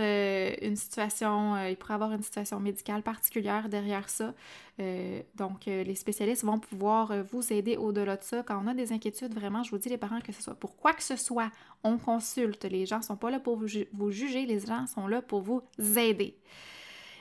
une 0.63 0.75
situation, 0.75 1.57
il 1.67 1.75
pourrait 1.77 1.95
avoir 1.95 2.11
une 2.11 2.21
situation 2.21 2.59
médicale 2.59 3.01
particulière 3.01 3.69
derrière 3.69 4.09
ça. 4.09 4.33
Euh, 4.79 5.21
donc, 5.35 5.67
euh, 5.67 5.83
les 5.83 5.95
spécialistes 5.95 6.43
vont 6.43 6.59
pouvoir 6.59 7.11
euh, 7.11 7.23
vous 7.23 7.51
aider 7.51 7.77
au-delà 7.77 8.15
de 8.15 8.23
ça. 8.23 8.43
Quand 8.43 8.61
on 8.63 8.67
a 8.67 8.73
des 8.75 8.93
inquiétudes, 8.93 9.33
vraiment, 9.33 9.63
je 9.63 9.71
vous 9.71 9.79
dis 9.79 9.89
les 9.89 9.97
parents 9.97 10.21
que 10.21 10.31
ce 10.31 10.41
soit 10.41 10.53
pour 10.53 10.77
quoi 10.77 10.93
que 10.93 11.01
ce 11.01 11.15
soit, 11.15 11.49
on 11.83 11.97
consulte. 11.97 12.63
Les 12.65 12.85
gens 12.85 12.99
ne 12.99 13.03
sont 13.03 13.17
pas 13.17 13.31
là 13.31 13.39
pour 13.39 13.57
vous 13.57 14.11
juger, 14.11 14.45
les 14.45 14.59
gens 14.59 14.85
sont 14.85 15.07
là 15.07 15.21
pour 15.21 15.41
vous 15.41 15.63
aider. 15.97 16.37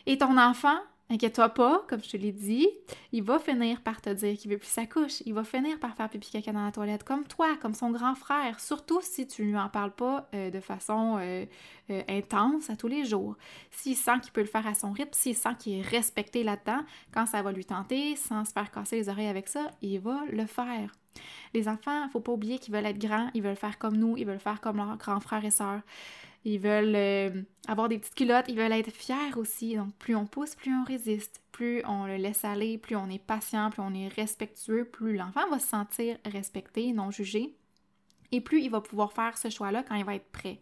Et 0.05 0.19
ton 0.19 0.37
enfant, 0.39 0.77
Inquiète-toi 1.09 1.51
pas, 1.51 1.85
comme 1.89 2.03
je 2.03 2.11
te 2.11 2.17
l'ai 2.17 2.33
dit, 2.33 2.69
il 3.13 3.23
va 3.23 3.39
finir 3.39 3.81
par 3.81 4.01
te 4.01 4.11
dire 4.11 4.37
qu'il 4.37 4.51
veut 4.51 4.59
plus 4.59 4.67
sa 4.67 4.87
couche. 4.87 5.23
Il 5.25 5.35
va 5.35 5.45
finir 5.45 5.79
par 5.79 5.95
faire 5.95 6.09
pipi 6.09 6.31
caca 6.31 6.51
dans 6.53 6.65
la 6.65 6.73
toilette, 6.73 7.05
comme 7.05 7.25
toi, 7.25 7.57
comme 7.63 7.75
son 7.75 7.91
grand 7.91 8.17
frère. 8.17 8.59
Surtout 8.59 9.01
si 9.03 9.25
tu 9.29 9.43
ne 9.43 9.51
lui 9.51 9.59
en 9.59 9.69
parles 9.69 9.93
pas 9.93 10.29
euh, 10.35 10.51
de 10.51 10.59
façon 10.59 11.17
euh, 11.21 11.47
euh, 11.91 12.03
intense 12.09 12.71
à 12.71 12.77
tous 12.77 12.89
les 12.89 13.05
jours. 13.05 13.37
S'il 13.71 13.97
sent 13.97 14.19
qu'il 14.21 14.33
peut 14.33 14.41
le 14.41 14.49
faire 14.49 14.67
à 14.67 14.75
son 14.75 14.91
rythme, 14.91 15.13
s'il 15.13 15.37
sent 15.37 15.55
qu'il 15.61 15.79
est 15.79 15.83
respecté 15.83 16.43
là-dedans, 16.43 16.81
quand 17.15 17.27
ça 17.27 17.41
va 17.41 17.53
lui 17.53 17.65
tenter, 17.65 18.17
sans 18.17 18.45
se 18.45 18.51
faire 18.51 18.73
casser 18.73 18.97
les 18.97 19.09
oreilles 19.09 19.29
avec 19.29 19.47
ça, 19.47 19.71
il 19.83 20.01
va 20.01 20.23
le 20.33 20.47
faire. 20.47 20.91
Les 21.55 21.69
enfants, 21.69 22.09
faut 22.11 22.21
pas 22.21 22.33
oublier 22.33 22.59
qu'ils 22.59 22.75
veulent 22.75 22.85
être 22.85 22.99
grands, 22.99 23.31
ils 23.33 23.43
veulent 23.43 23.57
faire 23.57 23.79
comme 23.79 23.97
nous, 23.97 24.17
ils 24.17 24.27
veulent 24.27 24.41
faire 24.41 24.61
comme 24.61 24.79
leurs 24.79 24.97
grands 24.97 25.21
frères 25.21 25.45
et 25.45 25.53
sœurs. 25.53 25.83
Ils 26.49 26.61
veulent 26.61 26.95
euh, 26.95 27.43
avoir 27.67 27.89
des 27.89 27.99
petites 27.99 28.15
culottes, 28.15 28.45
ils 28.47 28.57
veulent 28.57 28.71
être 28.71 28.93
fiers 28.93 29.35
aussi. 29.35 29.75
Donc, 29.75 29.93
plus 29.97 30.15
on 30.15 30.27
pousse, 30.27 30.55
plus 30.55 30.73
on 30.73 30.85
résiste. 30.85 31.41
Plus 31.51 31.83
on 31.85 32.07
le 32.07 32.17
laisse 32.19 32.45
aller, 32.45 32.79
plus 32.79 32.95
on 32.95 33.11
est 33.11 33.19
patient, 33.19 33.69
plus 33.71 33.83
on 33.83 33.93
est 33.93 34.07
respectueux, 34.07 34.85
plus 34.85 35.17
l'enfant 35.17 35.49
va 35.51 35.59
se 35.59 35.67
sentir 35.67 36.17
respecté, 36.25 36.93
non 36.93 37.11
jugé 37.11 37.57
et 38.33 38.41
plus 38.41 38.63
il 38.63 38.71
va 38.71 38.81
pouvoir 38.81 39.13
faire 39.13 39.37
ce 39.39 39.51
choix-là 39.51 39.83
quand 39.83 39.95
il 39.95 40.05
va 40.05 40.15
être 40.15 40.31
prêt. 40.31 40.59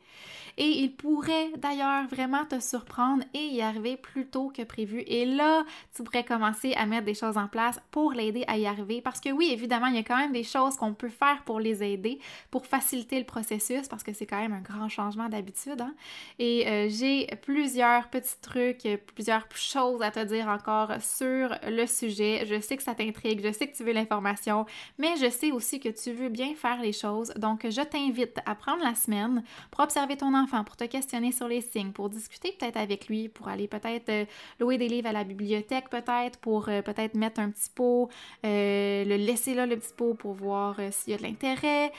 Et 0.57 0.69
il 0.69 0.95
pourrait 0.95 1.51
d'ailleurs 1.57 2.07
vraiment 2.07 2.45
te 2.45 2.61
surprendre 2.61 3.25
et 3.35 3.47
y 3.47 3.61
arriver 3.61 3.97
plus 3.97 4.27
tôt 4.27 4.53
que 4.57 4.63
prévu. 4.63 5.03
Et 5.07 5.27
là, 5.27 5.65
tu 5.95 6.05
pourrais 6.05 6.25
commencer 6.25 6.75
à 6.75 6.87
mettre 6.87 7.07
des 7.07 7.15
choses 7.15 7.37
en 7.37 7.49
place 7.49 7.81
pour 7.91 8.13
l'aider 8.13 8.45
à 8.47 8.57
y 8.57 8.67
arriver. 8.67 9.01
Parce 9.01 9.21
que 9.21 9.31
oui, 9.31 9.49
évidemment, 9.51 9.87
il 9.87 9.97
y 9.97 9.99
a 9.99 10.05
quand 10.05 10.17
même 10.17 10.33
des 10.33 10.45
choses 10.45 10.77
qu'on 10.77 10.95
peut 10.95 11.09
faire 11.09 11.43
pour 11.45 11.59
les 11.59 11.83
aider, 11.83 12.21
pour 12.53 12.67
faciliter 12.67 13.19
le 13.19 13.25
processus, 13.25 13.89
parce 13.89 14.05
que 14.05 14.13
c'est 14.13 14.27
quand 14.27 14.39
même 14.39 14.53
un 14.53 14.61
grand 14.61 14.89
changement 14.89 15.29
d'habitude. 15.29 15.81
Hein. 15.81 15.95
Et 16.39 16.69
euh, 16.69 16.89
j'ai 16.89 17.27
plusieurs 17.43 18.09
petits 18.09 18.41
trucs, 18.41 18.87
plusieurs 19.15 19.47
choses 19.55 20.03
à 20.03 20.13
te 20.13 20.21
dire 20.21 20.47
encore 20.47 20.93
sur 21.01 21.57
le 21.67 21.87
sujet. 21.87 22.47
Je 22.47 22.61
sais 22.61 22.77
que 22.77 22.83
ça 22.83 22.95
t'intrigue, 22.95 23.45
je 23.45 23.53
sais 23.53 23.67
que 23.67 23.77
tu 23.77 23.83
veux 23.83 23.93
l'information, 23.93 24.67
mais 24.99 25.17
je 25.17 25.29
sais 25.29 25.51
aussi 25.51 25.81
que 25.81 25.89
tu 25.89 26.13
veux 26.13 26.29
bien 26.29 26.55
faire 26.55 26.81
les 26.81 26.93
choses. 26.93 27.33
Donc, 27.55 27.71
je 27.71 27.83
t'invite 27.83 28.41
à 28.47 28.57
prendre 28.57 28.83
la 28.83 28.97
semaine 28.97 29.45
pour 29.71 29.85
observer 29.85 30.17
ton 30.17 30.35
enfant, 30.35 30.65
pour 30.65 30.77
te 30.77 30.83
questionner 30.83 31.31
sur 31.31 31.47
les 31.47 31.61
signes, 31.61 31.93
pour 31.93 32.11
discuter 32.11 32.51
peut-être 32.51 32.77
avec 32.77 33.07
lui, 33.07 33.29
pour 33.29 33.47
aller 33.47 33.69
peut-être 33.69 34.09
euh, 34.09 34.25
louer 34.59 34.77
des 34.77 34.89
livres 34.89 35.07
à 35.07 35.13
la 35.13 35.23
bibliothèque, 35.23 35.89
peut-être, 35.89 36.41
pour 36.41 36.69
euh, 36.69 36.83
peut-être 36.83 37.15
mettre 37.15 37.41
un 37.41 37.51
petit 37.51 37.71
pot, 37.73 38.09
euh, 38.45 39.05
le 39.05 39.15
laisser 39.15 39.55
là, 39.55 39.67
le 39.67 39.77
petit 39.77 39.93
pot, 39.97 40.15
pour 40.15 40.33
voir 40.33 40.81
s'il 40.91 41.13
y 41.13 41.15
a 41.15 41.19
de 41.19 41.23
l'intérêt 41.23 41.93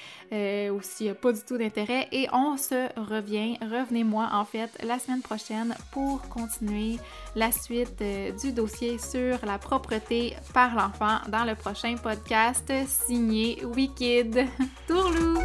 ou 0.72 0.82
s'il 0.82 1.06
n'y 1.06 1.12
a 1.12 1.16
pas 1.16 1.32
du 1.32 1.40
tout 1.48 1.58
d'intérêt. 1.58 2.10
Et 2.12 2.28
on 2.34 2.58
se 2.58 2.90
revient, 3.00 3.58
revenez-moi 3.62 4.28
en 4.34 4.44
fait 4.44 4.78
la 4.84 5.00
semaine 5.00 5.22
prochaine 5.22 5.74
pour 5.94 6.22
continuer 6.28 6.98
la 7.38 7.54
suite 7.54 8.04
du 8.42 8.52
dossier 8.52 8.98
sur 8.98 9.38
la 9.46 9.58
propreté 9.58 10.36
par 10.54 10.76
l'enfant 10.76 11.20
dans 11.30 11.46
le 11.46 11.56
prochain 11.56 11.96
podcast 11.96 12.74
signé 12.86 13.64
Wikid. 13.64 14.48
Tourlou! 14.88 15.45